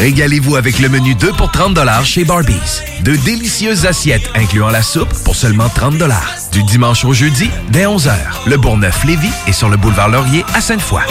[0.00, 2.82] Régalez-vous avec le menu 2 pour 30 chez Barbies.
[3.02, 6.02] De délicieuses assiettes incluant la soupe pour seulement 30
[6.50, 8.12] Du dimanche au jeudi, dès 11h.
[8.46, 11.02] Le Bourgneuf-Lévis est sur le boulevard Laurier à Sainte-Foy.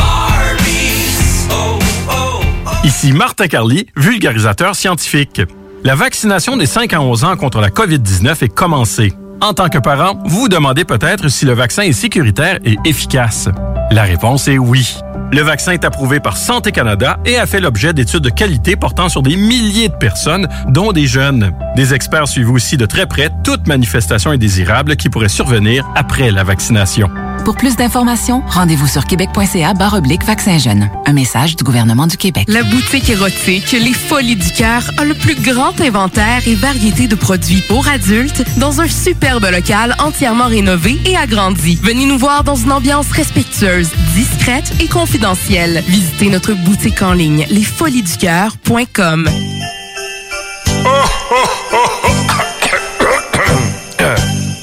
[2.88, 5.42] Ici Martin Carly, vulgarisateur scientifique.
[5.84, 9.12] La vaccination des 5 à 11 ans contre la COVID-19 est commencée.
[9.42, 13.50] En tant que parent, vous vous demandez peut-être si le vaccin est sécuritaire et efficace.
[13.92, 14.96] La réponse est oui.
[15.34, 19.10] Le vaccin est approuvé par Santé Canada et a fait l'objet d'études de qualité portant
[19.10, 21.52] sur des milliers de personnes, dont des jeunes.
[21.76, 26.46] Des experts suivent aussi de très près toute manifestation indésirable qui pourrait survenir après la
[26.46, 27.10] vaccination.
[27.48, 30.90] Pour plus d'informations, rendez-vous sur québec.ca oblique vaccin jeune.
[31.06, 32.46] Un message du gouvernement du Québec.
[32.50, 37.16] La boutique érotique Les Folies du Cœur a le plus grand inventaire et variété de
[37.16, 41.80] produits pour adultes dans un superbe local entièrement rénové et agrandi.
[41.82, 45.84] Venez nous voir dans une ambiance respectueuse, discrète et confidentielle.
[45.88, 49.30] Visitez notre boutique en ligne lesfoliesducoeur.com.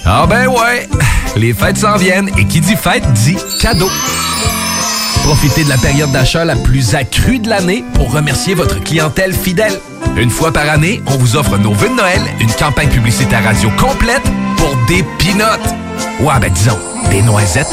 [0.06, 0.86] Ah ben ouais,
[1.35, 3.90] les fêtes s'en viennent et qui dit fête dit cadeau.
[5.24, 9.81] Profitez de la période d'achat la plus accrue de l'année pour remercier votre clientèle fidèle.
[10.16, 13.70] Une fois par année, on vous offre nos vœux de Noël, une campagne publicitaire radio
[13.78, 14.22] complète
[14.59, 15.74] pour des pinottes.
[16.20, 16.78] Ouais, ben disons,
[17.10, 17.72] des noisettes.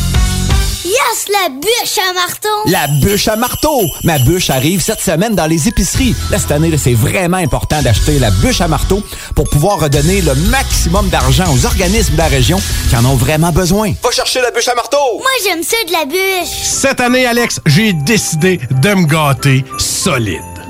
[0.83, 2.47] Yes, la bûche à marteau!
[2.65, 3.83] La bûche à marteau!
[4.03, 6.15] Ma bûche arrive cette semaine dans les épiceries.
[6.31, 9.03] Là, cette année, là, c'est vraiment important d'acheter la bûche à marteau
[9.35, 12.59] pour pouvoir redonner le maximum d'argent aux organismes de la région
[12.89, 13.93] qui en ont vraiment besoin.
[14.01, 14.97] Va chercher la bûche à marteau!
[15.19, 16.49] Moi, j'aime ça de la bûche!
[16.63, 20.50] Cette année, Alex, j'ai décidé de me gâter solide.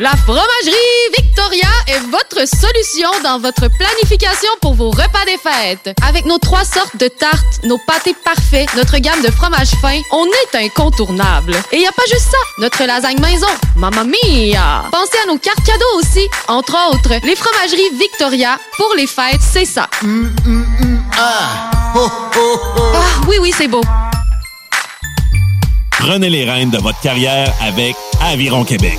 [0.00, 0.72] La fromagerie
[1.18, 5.94] Victoria est votre solution dans votre planification pour vos repas des fêtes.
[6.08, 10.24] Avec nos trois sortes de tartes, nos pâtés parfaits, notre gamme de fromages fins, on
[10.24, 11.54] est incontournable.
[11.70, 13.46] Et il y a pas juste ça, notre lasagne maison,
[13.76, 14.84] mamma mia!
[14.90, 19.66] Pensez à nos cartes cadeaux aussi, entre autres, les fromageries Victoria, pour les fêtes, c'est
[19.66, 19.86] ça.
[21.18, 21.70] ah.
[21.94, 23.82] ah oui, oui, c'est beau.
[25.90, 28.98] Prenez les rênes de votre carrière avec Aviron Québec.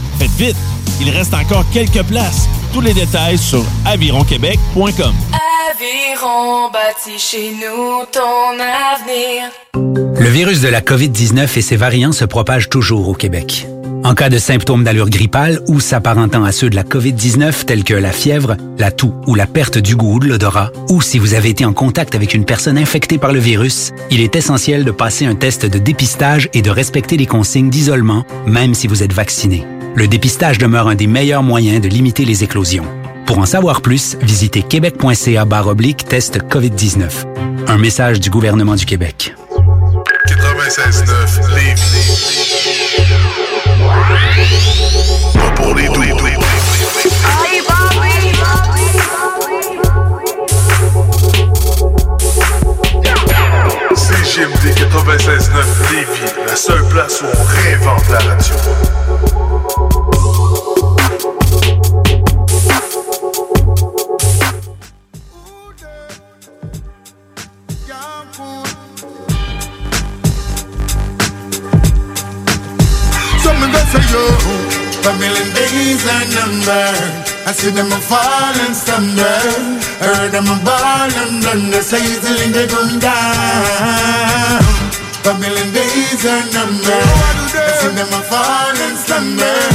[0.21, 0.57] Faites vite,
[1.01, 2.47] il reste encore quelques places.
[2.73, 5.15] Tous les détails sur avironquebec.com.
[5.71, 9.49] Aviron bâti chez nous ton avenir.
[10.19, 13.65] Le virus de la COVID-19 et ses variants se propagent toujours au Québec.
[14.03, 17.95] En cas de symptômes d'allure grippale ou s'apparentant à ceux de la COVID-19 tels que
[17.95, 21.33] la fièvre, la toux ou la perte du goût ou de l'odorat, ou si vous
[21.33, 24.91] avez été en contact avec une personne infectée par le virus, il est essentiel de
[24.91, 29.13] passer un test de dépistage et de respecter les consignes d'isolement, même si vous êtes
[29.13, 29.65] vacciné.
[29.95, 32.85] Le dépistage demeure un des meilleurs moyens de limiter les éclosions.
[33.25, 37.67] Pour en savoir plus, visitez québec.ca oblique test COVID-19.
[37.67, 39.35] Un message du gouvernement du Québec.
[40.27, 42.31] 96.9 Lévis.
[78.11, 79.79] See them a fall and stumble.
[80.03, 80.57] Heard them a
[81.23, 81.43] and
[82.53, 84.63] they going down.
[85.23, 87.55] A million days are numbered.
[87.55, 89.71] I see them a fall and stumble.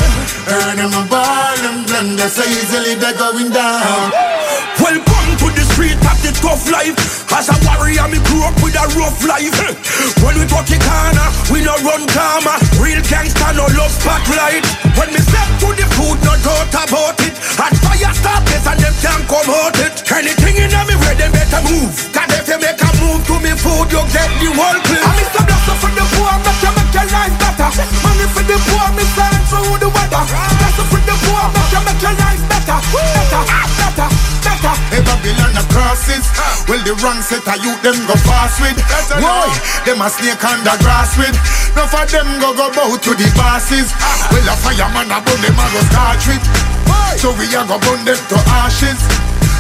[0.47, 2.29] Heard them a ball and blunder.
[2.29, 4.26] So easily they going down.
[5.87, 6.99] Welcome to the tough life.
[7.31, 9.55] As a warrior, me grew up with a rough life.
[10.19, 12.59] When we touch the corner, we no run karma.
[12.83, 14.67] Real gangster, no love spotlight.
[14.99, 17.39] When me step to the food, no doubt about it.
[17.63, 20.03] At fire start this and them can't come out it.
[20.11, 21.95] Anything in me where them better move.
[22.11, 25.07] Cause if you make a move to me food, you get the whole clip.
[25.07, 25.43] I'm Mr.
[25.47, 27.71] Blaster for the poor, make you make your life better.
[28.03, 30.23] Money for the poor, me stand through the weather.
[30.35, 32.79] Blaster for the poor, make you make your life better.
[32.91, 33.43] Better,
[33.79, 34.75] better, better.
[34.93, 36.25] Hey, Babylon the crosses.
[36.69, 38.79] Well, the wrong set of youth, them go fast with.
[39.21, 39.49] Why?
[39.85, 41.37] Them a snake the grass with.
[41.77, 43.93] Enough of them go go bow to the bosses.
[44.33, 46.45] Well, a fireman a burn them a go start with.
[47.21, 49.01] So we a go burn them to ashes.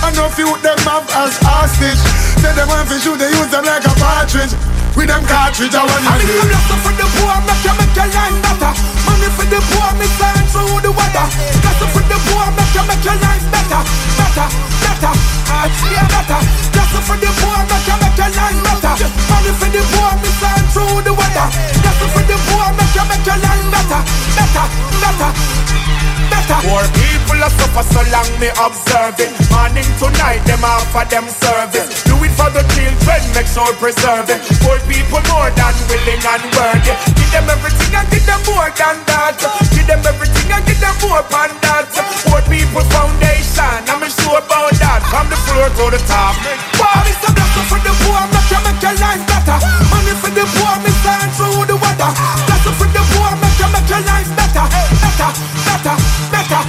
[0.05, 2.01] I know few them have as hostage.
[2.40, 4.52] Say them want to shoot, they use them like a partridge.
[4.97, 6.48] With them cartridge, I want to I'm live.
[6.48, 8.73] Blaster for the poor, make you make your life better.
[9.05, 11.27] Money for the poor, me stand through the weather.
[11.64, 13.82] Blaster for the poor, make you make your life better,
[14.16, 14.48] better,
[14.97, 15.12] better.
[15.52, 16.40] Ah, yeah, better.
[16.73, 18.94] Blaster for the poor, make you make your life better.
[19.28, 21.48] Money for the poor, me stand through the weather.
[21.85, 24.01] Blaster for the poor, make you make your life better,
[24.36, 24.66] better,
[25.01, 25.31] better.
[26.32, 26.59] Better.
[26.66, 31.28] Poor people are suffer so long me observe it Morning to night them offer them
[31.28, 36.18] service Do it for the children, make sure preserve it Poor people more than willing
[36.18, 39.39] and worthy Give them everything and give them more than that
[39.70, 41.86] Give them everything and give them more than that
[42.27, 46.34] Poor people foundation, I'm sure about that From the floor to the top
[46.78, 49.58] Wow, it's a blessing for the poor, make you make your life better.
[49.90, 52.10] Money for the poor, me stand through the weather.
[52.46, 54.64] Blessing for the poor, make you make your life better,
[55.16, 55.32] better,
[55.64, 55.97] better,
[56.28, 56.62] better.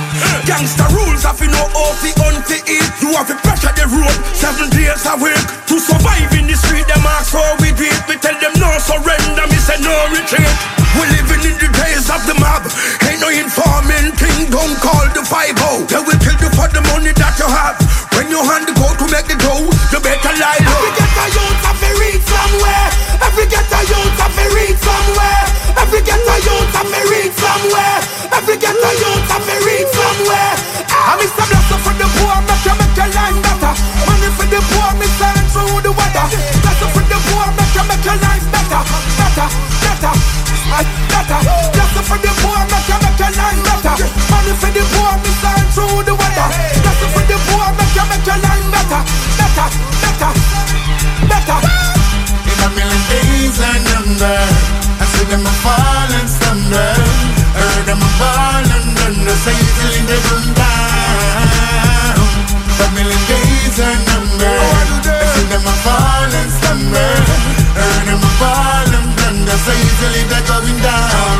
[0.48, 2.91] Gangster rules have you know how to hunt to eat.
[3.03, 6.88] You have to pressure the road seven days a week to survive in the street.
[6.88, 8.02] Them ask how we do it.
[8.07, 9.44] We tell them no surrender.
[9.52, 10.56] Me say no retreat.
[10.95, 12.64] We living in the days of the mob.
[13.03, 14.48] Ain't no informing thing.
[14.48, 15.84] Don't call the five oh.
[15.91, 17.76] They will kill you for the money that you have.
[18.15, 20.74] When you hand the to make the dough, you better lie low.
[20.74, 22.88] Every ghetto youth have to reach somewhere.
[23.28, 25.47] Every ghetto youth have to reach somewhere.
[25.78, 27.99] Every ghetto youth have to reach somewhere.
[28.34, 30.54] Every ghetto youth have to reach somewhere.
[30.90, 31.14] Ah.
[31.14, 31.45] I'm Mr.
[31.48, 33.74] Blaster for the poor, make you make your life better.
[34.10, 36.26] Money for the poor, me stand through the weather.
[36.66, 38.82] Blaster for the poor, make you make your life better,
[39.16, 39.48] better,
[39.86, 40.14] better,
[41.14, 41.40] better.
[41.72, 43.95] Blaster for the poor, make you make your life better.
[44.34, 46.48] Money for the poor, me stand through the weather.
[46.84, 49.02] Blaster for the poor, make you make your life better,
[49.40, 49.68] better,
[50.02, 50.32] better,
[51.30, 51.60] better.
[52.49, 54.77] In a million days and number I see
[55.30, 57.08] them a fall and some run.
[57.56, 59.16] Heard them a fall and run.
[59.26, 62.18] No say till in the room down.
[62.80, 65.04] Family days are numbered.
[65.36, 67.28] See them a fall and some run.
[67.76, 69.38] Heard them a fall and run.
[69.45, 71.38] No say till in the going down.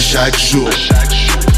[0.00, 0.70] Chaque jour.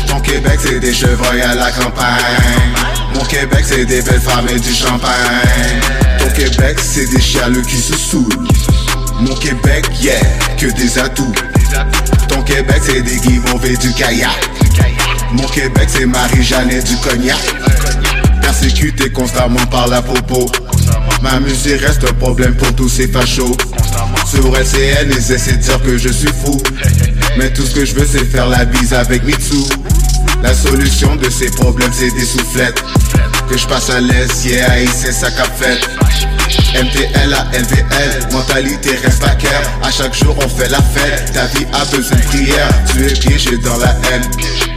[0.08, 2.74] Ton Québec, c'est des chevreuils à la campagne.
[3.14, 5.80] Mon Québec, c'est des belles femmes et du champagne.
[6.18, 8.48] Ton Québec, c'est des chialeux qui se saoulent.
[9.20, 10.18] Mon Québec, yeah,
[10.58, 11.32] que des atouts.
[12.28, 14.30] Ton Québec, c'est des guimauves et du kayak.
[15.32, 17.38] Mon Québec, c'est Marie-Jeanne et du cognac.
[18.42, 20.50] Persécuté constamment par la popo.
[21.22, 23.56] Ma musique reste un problème pour tous ces fachos.
[24.26, 26.60] Sur LCN, ils essaient de dire que je suis fou.
[27.36, 29.56] Mais tout ce que je veux, c'est faire la bise avec Mitsu.
[30.42, 32.82] La solution de ces problèmes, c'est des soufflettes.
[33.48, 35.80] Que je passe à l'aise, yeah, c'est qu'a fait.
[36.74, 39.62] MTL à LVL, mentalité reste à cœur.
[39.82, 42.68] À chaque jour on fait la fête, ta vie a besoin de prière.
[42.92, 44.24] Tu es piégé dans la haine,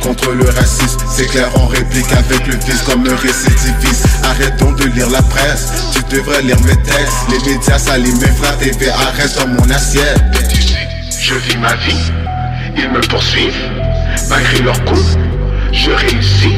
[0.01, 0.97] contre le racisme.
[1.09, 4.07] C'est clair, on réplique avec le vice comme un récidiviste.
[4.23, 7.15] Arrête donc de lire la presse, tu devrais lire mes textes.
[7.31, 10.21] Les médias saliment mes frères, TVA reste dans mon assiette.
[11.19, 12.11] Je vis ma vie,
[12.77, 13.69] ils me poursuivent,
[14.29, 15.17] malgré leurs coups,
[15.71, 16.55] je réussis.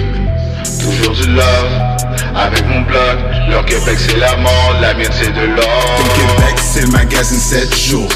[0.80, 1.98] Toujours du love,
[2.36, 3.18] avec mon blog,
[3.50, 5.98] leur Québec c'est la mort, la mienne c'est de l'or.
[5.98, 8.10] Ton Québec c'est le magazine 7 jours.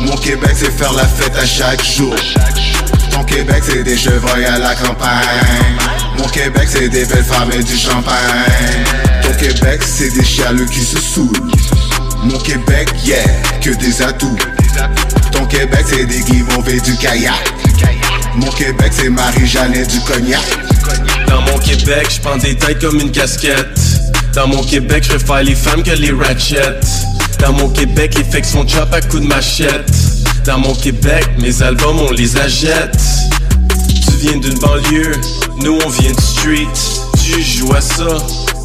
[0.00, 2.14] Mon Québec c'est faire la fête à chaque jour.
[3.10, 5.76] Ton Québec c'est des chevreuils à la campagne.
[6.18, 8.84] Mon Québec c'est des belles femmes et du champagne.
[9.22, 11.50] Ton Québec c'est des chialeux qui se saoulent.
[12.24, 13.22] Mon Québec, yeah,
[13.60, 14.36] que des atouts.
[15.48, 17.54] Ton Québec, c'est des guimauves et du kayak.
[18.36, 20.42] Mon Québec, c'est Marie-Jeannette du cognac.
[21.26, 23.78] Dans mon Québec, je prends des tailles comme une casquette.
[24.34, 26.80] Dans mon Québec, je préfère les femmes que les ratchets.
[27.40, 29.90] Dans mon Québec, les fakes font chop à coups de machette.
[30.44, 32.98] Dans mon Québec, mes albums, on les achète.
[34.04, 35.12] Tu viens d'une banlieue,
[35.62, 36.68] nous on vient du street.
[37.24, 38.18] Tu joues à ça,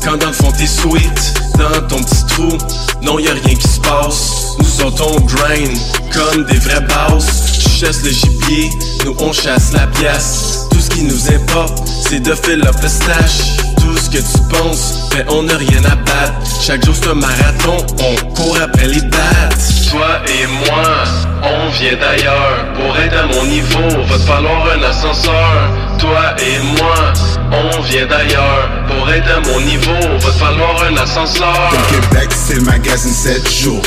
[0.04, 1.34] quand dans le fond t'es sweet.
[1.58, 2.58] Dans ton petit trou,
[3.04, 4.56] non y a rien qui se passe.
[4.60, 5.78] Nous sortons au grind,
[6.14, 7.26] comme des vrais boss.
[7.62, 8.70] Tu chasses le gibier,
[9.06, 10.68] nous on chasse la pièce.
[10.72, 12.40] Tout ce qui nous importe, c'est de up
[12.82, 13.58] le stash.
[13.80, 16.34] Tout ce que tu penses, mais on n'a rien à battre.
[16.62, 19.74] Chaque jour c'est un marathon, on court après les battes.
[19.92, 21.04] Toi et moi,
[21.44, 22.66] on vient d'ailleurs.
[22.76, 25.70] Pour être à mon niveau, va te falloir un ascenseur.
[26.00, 27.14] Toi et moi,
[27.54, 28.70] on vient d'ailleurs.
[28.88, 31.70] Pour être à mon niveau, va falloir un ascenseur.
[31.72, 33.82] Ton Québec, c'est le magazine 7 jours.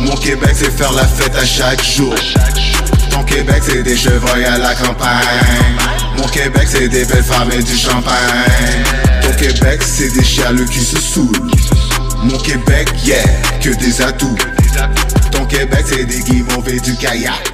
[0.00, 2.14] Mon Québec, c'est faire la fête à chaque jour.
[3.10, 5.76] Ton Québec, c'est des chevreuils à la campagne.
[6.16, 8.14] Mon Québec, c'est des belles femmes et du champagne.
[9.22, 11.50] Ton Québec, c'est des chialeux qui se saoulent.
[12.22, 13.22] Mon Québec, yeah,
[13.62, 14.36] que des atouts.
[15.30, 17.52] Ton Québec, c'est des guimauves et du kayak.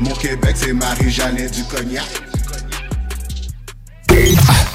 [0.00, 2.33] Mon Québec, c'est Marie-Jeannette du cognac.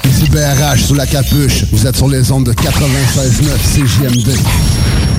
[0.04, 1.64] Ici BRH sous la capuche.
[1.72, 5.09] Vous êtes sur les ondes de 96.9 CJMD.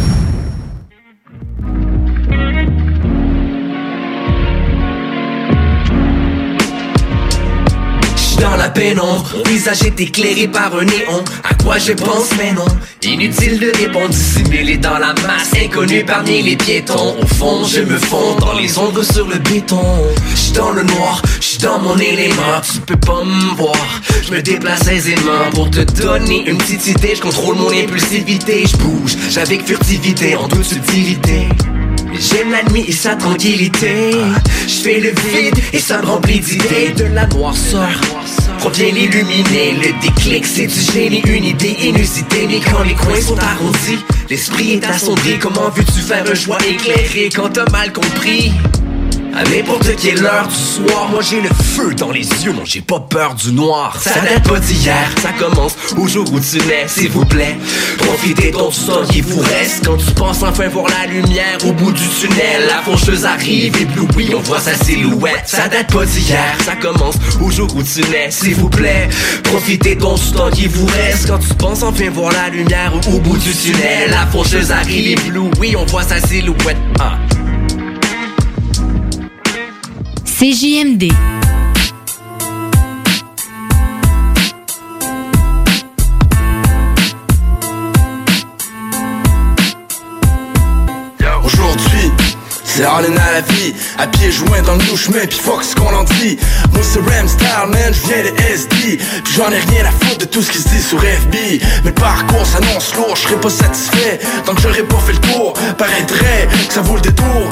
[8.42, 9.30] Dans la pénombre.
[9.38, 11.24] Mon visage est éclairé par un néon.
[11.44, 12.66] À quoi je pense mais non.
[13.04, 17.16] Inutile de répondre dissimulé dans la masse Inconnu parmi les piétons.
[17.22, 19.84] Au fond je me fonds dans les ombres sur le béton.
[20.36, 22.62] J'suis dans le noir, j'suis dans mon élément.
[22.64, 24.02] Tu peux pas me voir.
[24.24, 27.14] Je me déplace aisément Pour te donner une petite idée.
[27.16, 31.48] Je contrôle mon impulsivité Je bouge, j'avec furtivité En toute subtilité
[32.22, 34.12] J'aime la nuit et sa tranquillité.
[34.68, 36.94] Je fais le vide et ça me remplit d'idées.
[36.96, 37.90] De la noirceur
[38.60, 41.24] Provient l'illuminer Le déclic c'est du génie.
[41.26, 42.46] Une idée inusitée.
[42.48, 43.98] Mais quand les coins sont arrondis
[44.30, 45.40] L'esprit est assombri.
[45.40, 48.52] Comment veux-tu faire un choix éclairé Quand t'as mal compris?
[49.36, 52.82] À n'importe quelle heure du soir, moi j'ai le feu dans les yeux, moi j'ai
[52.82, 54.00] pas peur du noir.
[54.02, 57.58] Ça date pas d'hier, ça commence au jour où tu nais, s'il vous plaît.
[57.98, 61.92] Profitez ton temps qui vous reste quand tu penses enfin voir la lumière au bout
[61.92, 62.68] du tunnel.
[62.68, 65.44] La faucheuse arrive et oui, on voit sa silhouette.
[65.46, 69.10] Ça date pas d'hier, ça commence au jour où tu nais, s'il vous plaît.
[69.44, 73.38] Profitez ton temps qui vous reste quand tu penses enfin voir la lumière au bout
[73.38, 74.10] du tunnel.
[74.10, 76.78] La faucheuse arrive et oui, on voit sa silhouette.
[77.00, 77.18] Ah.
[80.42, 81.04] CJMD.
[91.44, 92.12] Aujourd'hui,
[92.64, 95.76] c'est all à la vie, à pieds joints dans le louche chemin, pis fuck ce
[95.76, 96.40] qu'on en dit.
[96.72, 98.98] Moi c'est Ram Star, man, je viens de SD.
[98.98, 101.36] Pis j'en ai rien à foutre de tout ce qui se dit sur FB.
[101.86, 104.20] Mais parcours s'annonce lourd, je serais pas satisfait.
[104.44, 107.48] Tant que j'aurais pas fait le tour, paraîtrait que ça vaut le détour.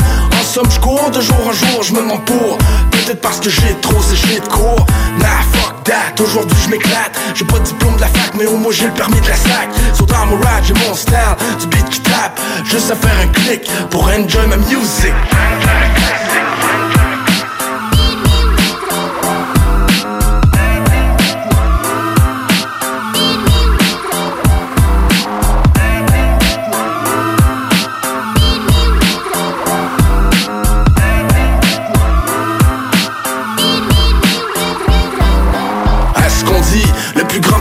[0.50, 2.58] Somme, je cours de jour en jour, je me demande pour.
[2.90, 4.84] Peut-être parce que j'ai trop séché de cours.
[5.20, 7.16] Nah, fuck that, aujourd'hui je m'éclate.
[7.36, 9.36] J'ai pas de diplôme de la fac, mais au moins j'ai le permis de la
[9.36, 9.70] sac.
[9.94, 11.14] Sur dans mon ride, j'ai mon style,
[11.60, 12.40] du beat qui tape.
[12.66, 15.14] Juste à faire un clic pour enjoy ma music.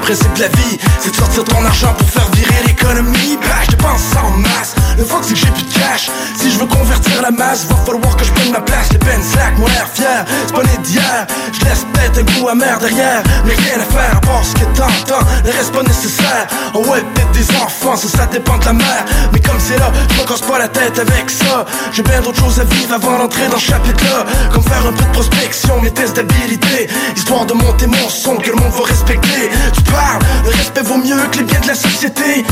[0.09, 3.37] Principe de la vie, c'est de sortir ton argent pour faire virer l'économie.
[3.43, 4.75] Bah, je dépense en masse.
[4.99, 6.11] Le fuck, c'est que j'ai plus de cash.
[6.37, 8.91] Si je veux convertir la masse, va falloir que je prenne ma place.
[8.91, 12.49] Les peines sac, mon air fier, c'est pas né d'hier Je laisse peut-être un goût
[12.49, 15.25] amer derrière Mais rien à faire, parce que t'entends.
[15.45, 16.49] Le reste pas nécessaire.
[16.75, 19.05] Oh ouais, peut-être des enfants, ça, ça dépend de la mère.
[19.33, 21.65] Mais comme c'est là, je me casse pas la tête avec ça.
[21.93, 24.27] J'ai bien d'autres choses à vivre avant d'entrer dans ce chapitre-là.
[24.53, 26.89] Comme faire un peu de prospection, mes tests d'habilité.
[27.17, 29.49] Histoire de monter mon son, que le monde va respecter.
[29.73, 32.45] Tu parles, le respect vaut mieux que les biens de la société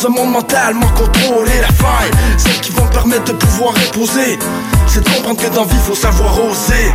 [0.00, 4.38] dans un monde mentalement contrôlé La faille, celle qui va me permettre de pouvoir reposer.
[4.86, 6.92] C'est de comprendre que dans vie faut savoir oser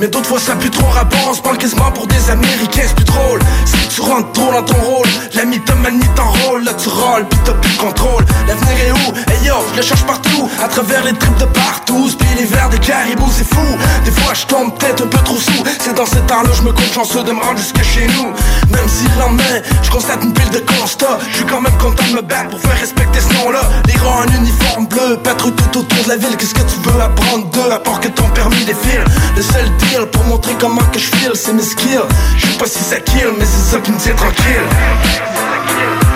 [0.00, 2.96] mais d'autres fois ça pue trop rapport, on se parle quasiment pour des américains, c'est
[2.96, 3.40] plus drôle.
[3.64, 5.06] Si tu rentres trop dans ton rôle,
[5.44, 8.24] la mythomanie t'enrôle, là tu rôles, pis t'as plus de contrôle.
[8.48, 9.12] L'avenir est où?
[9.30, 12.70] Hey yo, je le cherche partout, à travers les tripes de partout, puis les verres
[12.70, 13.66] des caribous, c'est fou.
[14.06, 16.72] Des fois je tombe peut-être un peu trop sous, c'est dans cet art-là je me
[16.72, 18.32] compte chanceux de me rendre jusque chez nous.
[18.70, 22.04] Même si le lendemain, je constate une pile de constats, je suis quand même content
[22.08, 23.60] de me battre pour faire respecter ce nom-là.
[23.86, 27.00] Les rangs en uniforme bleu, patrouille tout autour de la ville, qu'est-ce que tu veux
[27.02, 29.04] apprendre d'eux, à part que ton permis défile?
[29.36, 32.00] Le seul deal pour montrer comment que je file, c'est mes skills.
[32.38, 35.33] Je sais pas si ça kill, mais c'est ça qui me tient tranquille.
[35.34, 36.13] Chief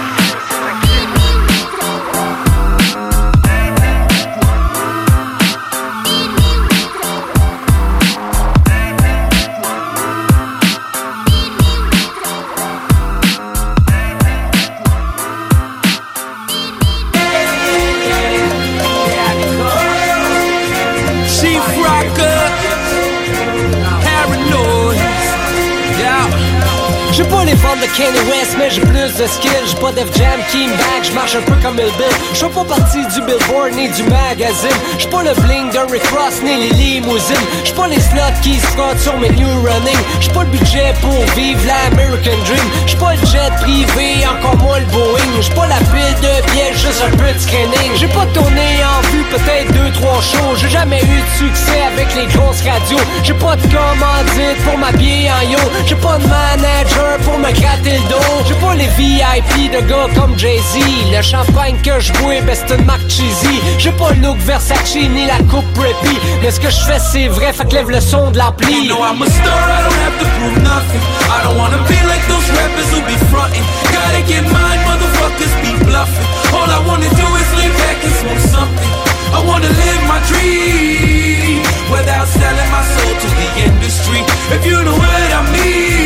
[27.97, 29.51] West, mais j'ai plus de skill.
[29.67, 31.91] J'ai pas Def Jam qui back, j'marche un peu comme Bill.
[32.35, 34.77] J'fais pas partie du Billboard ni du magazine.
[34.99, 37.37] J'suis pas le bling de Rick Ross ni les limousines.
[37.65, 39.99] J'suis pas les slots qui se sur mes new running.
[40.21, 42.69] J'suis pas le budget pour vivre l'American Dream.
[42.87, 45.41] J'suis pas le jet privé, encore moins le Boeing.
[45.41, 47.97] J'suis pas la pile de pièges, juste un peu de screening.
[47.97, 50.55] J'ai pas tourné en vue, peut-être deux, trois shows.
[50.57, 53.05] J'ai jamais eu de succès avec les grosses radios.
[53.25, 55.59] J'ai pas de commandite pour m'habiller en yo.
[55.87, 60.79] J'ai pas de manager pour me gratter J'ai pas les VIP de gars comme Jay-Z.
[61.13, 63.61] Le champagne que je bois, ben c'est une cheesy.
[63.79, 66.17] J'ai pas le look Versace ni la coupe preppy.
[66.43, 68.87] Mais ce que je fais, c'est vrai, fait que lève le son de l'ampli.
[68.87, 71.03] You I'm I don't to prove nothing.
[71.29, 73.65] I don't wanna be like those rappers who be fronting.
[73.93, 76.29] Gotta get mine, motherfuckers be bluffing.
[76.55, 78.91] All I wanna do is lay back and smoke something.
[79.33, 84.21] I wanna live my dream without selling my soul to the industry.
[84.57, 85.98] If you know what I mean,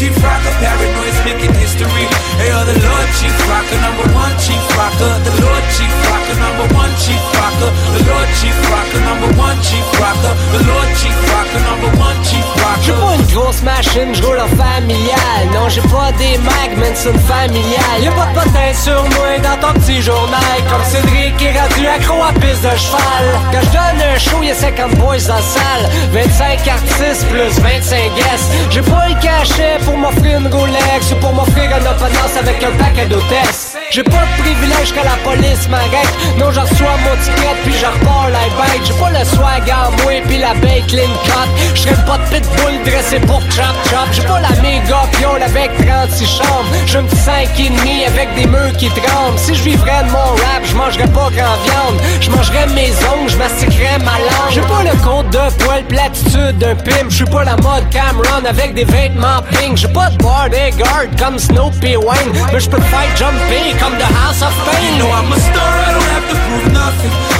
[0.00, 2.08] Chief Rocker, paranoid's making history.
[2.40, 5.12] Hey, oh, the Lord Chief Rocker, number one Chief Rocker.
[5.28, 7.68] The Lord Chief Rocker, number one Chief Rocker.
[7.68, 10.32] The Lord Chief Rocker, number one Chief Rocker.
[10.56, 12.92] The Lord Chief Rocker, number one Chief Rocker.
[13.00, 15.42] pas une grosse machine, je roule en familial.
[15.52, 18.00] Non, j'ai pas des mags, mais c'est une familiale.
[18.02, 20.56] Y'a pas de potin sur moi dans ton petit journal.
[20.70, 23.24] Comme Cédric est rendu accro à piste de cheval.
[23.52, 25.84] Quand je donne un show, y'a 50 boys la salle.
[26.12, 28.50] 25 artistes plus 25 guests.
[28.70, 32.72] J'ai pas le cachet pour m'offrir une Rolex ou pour m'offrir une opponence avec un
[32.82, 33.76] paquet d'hôtesses.
[33.90, 36.14] J'ai pas de privilège que la police m'arrête.
[36.38, 38.82] Non, j'en reçois mon ticket puis j'en repars la bête.
[38.84, 41.74] J'ai pas le swag en moi puis la bête clean cut.
[41.74, 44.08] J'serais pas de pitbull dressé pour chop chop.
[44.12, 46.66] J'ai pas la méga piole avec 36 chambres.
[46.86, 49.38] J'ai un petit 5 et demi avec des murs qui tremblent.
[49.38, 52.00] Si je vivrais de mon rap, je mangerais pas grand viande.
[52.20, 54.50] Je mangerais mes ongles, je mastiquerais ma langue.
[54.50, 57.10] J'ai pas le compte de poil platitude d'un pimp.
[57.10, 59.76] J'suis pas la mode Cameron avec des vêtements pink.
[59.76, 62.32] J'ai pas de bodyguard comme Snoopy Wayne.
[62.52, 64.80] Mais j'peux faire jumper comme The House of Pain.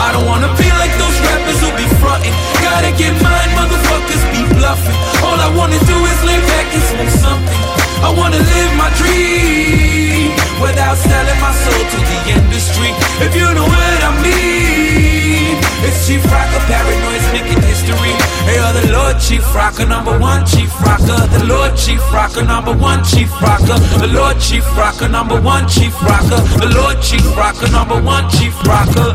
[0.01, 2.33] I don't wanna be like those rappers who be fronting.
[2.63, 4.30] Gotta get mine, motherfuckers
[4.71, 4.99] bluffing.
[5.27, 7.61] All I wanna do is lay back and smoke something.
[8.07, 10.31] I wanna live my dream
[10.63, 12.91] without selling my soul to the industry.
[13.27, 18.15] If you know what I mean, it's Chief Rocker, paranoid's making history.
[18.47, 21.21] Hey, oh, the Lord Chief Rocker, number one Chief Rocker.
[21.35, 23.79] The Lord Chief Rocker, number one Chief Rocker.
[23.99, 26.41] The Lord Chief Rocker, number one Chief Rocker.
[26.63, 29.11] The Lord Chief Rocker, number one Chief Rocker.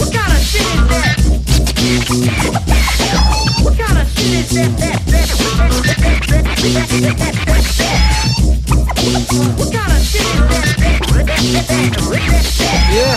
[0.00, 1.45] What kind of shit is that?
[1.76, 4.96] What kind of shit is that?
[9.58, 10.26] What kind of shit is
[10.56, 10.76] that?
[12.92, 13.16] Yeah.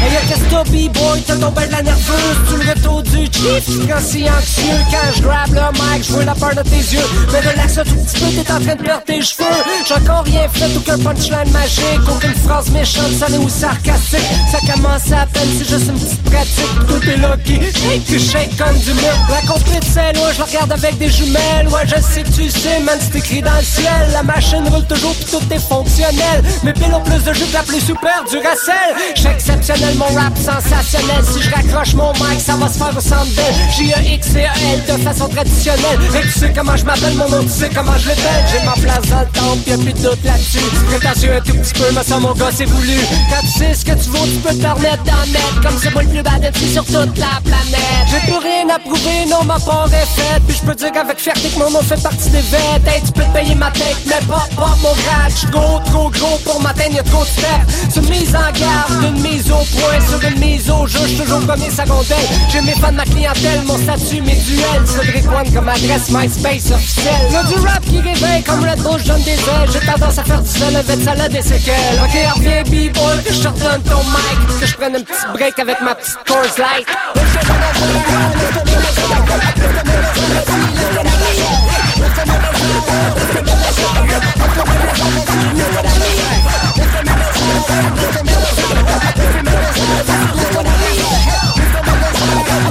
[0.00, 3.88] Hey y'a qu'est-ce que B-boy, t'as tombé de la nerveuse Tu le retour du chief,
[3.88, 7.00] quand si anxieux Quand je grab le mic, je la peur de tes yeux.
[7.32, 9.44] Mais relax un tout petit peu, t'es en train de perdre tes cheveux.
[9.86, 14.20] J'ai encore rien fait, aucun punchline magique Aucune phrase méchante, salée ou sarcastique.
[14.50, 16.86] Ça commence à peine, c'est juste une petite pratique.
[16.88, 19.14] Tout est lucky, shake, tu shake comme du mur.
[19.28, 19.40] La
[19.82, 21.68] c'est loin, je la regarde avec des jumelles.
[21.68, 24.10] Ouais je sais que tu sais, man, c'est écrit dans le ciel.
[24.12, 26.42] La machine roule toujours, pis tout est fonctionnel.
[26.62, 28.74] Mes piles ont plus de jus la plus super du racel
[29.14, 31.24] J'suis exceptionnel, mon rap sensationnel.
[31.32, 35.98] Si je raccroche mon mic, ça va et E-L de façon traditionnelle.
[36.16, 38.72] Et tu sais comment je m'appelle, mon nom, tu sais comment je l'appelle J'ai ma
[38.72, 40.58] place dans le temple, y'a plus de doute là-dessus.
[40.88, 42.96] Prétentieux un tout petit peu, mais ça mon gars c'est voulu.
[43.30, 45.92] Quand tu sais ce que tu vaux, tu peux te permettre d'en mettre Comme c'est
[45.92, 48.06] moi le plus bad sur toute la planète.
[48.10, 50.42] J'ai plus rien à prouver, non ma part est faite.
[50.46, 52.86] Puis je peux dire qu'avec fierté que mon nom fait partie des vêtes.
[52.86, 55.32] Hey, tu peux te payer ma tête, mais pas, pas mon grade.
[55.34, 59.04] J'suis gros, trop gros pour m'atteindre, y'a trop de steps C'est une mise en garde,
[59.04, 60.00] une mise au point.
[60.08, 62.18] Sur une mise au jeu, j'suis toujours premier secondaire
[62.64, 64.86] mes fans, ma clientèle, mon statut, mes duels.
[64.86, 69.08] Cédric One comme adresse MySpace officielle Y'a du rap qui réveille comme Red Bull, je
[69.08, 69.70] donne des ailes.
[69.72, 73.42] J'ai tendance à faire du avec ça là des séquelles Ok, reviens B-boy, que je
[73.42, 74.60] de ton mic.
[74.60, 76.86] Que je prenne un petit break avec ma petite course light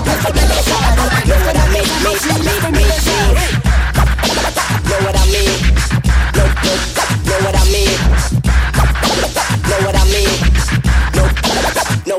[0.06, 0.34] Leaving
[1.72, 2.93] me, leaving me, leaving me.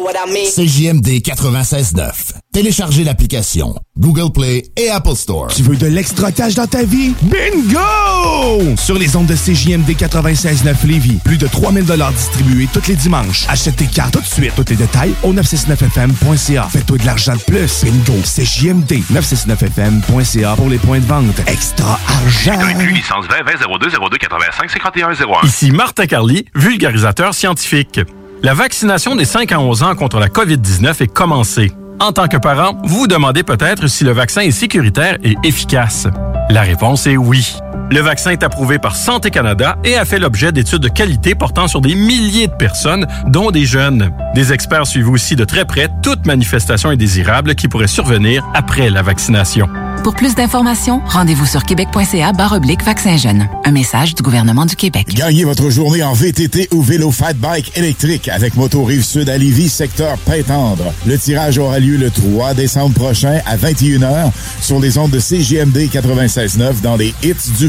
[0.05, 2.35] CJMD 96.9.
[2.53, 5.49] Téléchargez l'application Google Play et Apple Store.
[5.49, 7.15] Tu veux de l'extra cash dans ta vie?
[7.23, 8.77] Bingo!
[8.77, 13.47] Sur les ondes de CJMD 96.9 Lévis, plus de 3000 distribués tous les dimanches.
[13.49, 14.53] Achète tes cartes tout de suite.
[14.55, 16.69] Tous les détails au 969fm.ca.
[16.71, 17.85] Fais-toi de l'argent de plus.
[17.85, 18.21] Bingo!
[18.23, 21.41] CJMD 969fm.ca pour les points de vente.
[21.47, 22.61] Extra argent!
[22.93, 25.47] licence 20 20 02 02 85 51 01.
[25.47, 28.01] Ici Martin Carly, vulgarisateur scientifique.
[28.45, 31.73] La vaccination des 5 à 11 ans contre la COVID-19 est commencée.
[31.99, 36.09] En tant que parent, vous vous demandez peut-être si le vaccin est sécuritaire et efficace.
[36.51, 37.57] La réponse est oui.
[37.91, 41.69] Le vaccin est approuvé par Santé Canada et a fait l'objet d'études de qualité portant
[41.69, 44.11] sur des milliers de personnes, dont des jeunes.
[44.35, 49.03] Des experts suivent aussi de très près toute manifestation indésirable qui pourrait survenir après la
[49.03, 49.69] vaccination.
[50.05, 53.49] Pour plus d'informations, rendez-vous sur québec.ca oblique vaccin jeune.
[53.65, 55.07] Un message du gouvernement du Québec.
[55.09, 59.39] Gagnez votre journée en VTT ou vélo fat bike électrique avec Moto Rive Sud à
[59.39, 60.93] Lévis, secteur Pintendre.
[61.07, 64.31] Le tirage aura lieu le 3 décembre prochain à 21h
[64.61, 67.69] sur les ondes de CGMD 96.9 dans les hits du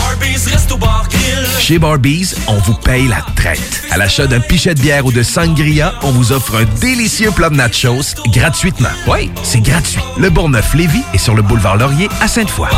[1.59, 3.83] Chez Barbies, on vous paye la traite.
[3.91, 7.49] À l'achat d'un pichet de bière ou de sangria, on vous offre un délicieux plat
[7.49, 8.89] de nachos gratuitement.
[9.07, 10.01] Oui, c'est gratuit.
[10.17, 12.69] Le Bourgneuf-Lévis est sur le boulevard Laurier à Sainte-Foy.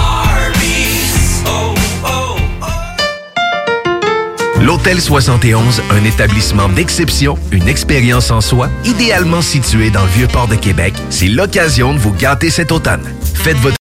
[4.61, 10.56] L'Hôtel 71, un établissement d'exception, une expérience en soi, idéalement situé dans le Vieux-Port de
[10.56, 13.03] Québec, c'est l'occasion de vous gâter cet automne.
[13.34, 13.82] Faites votre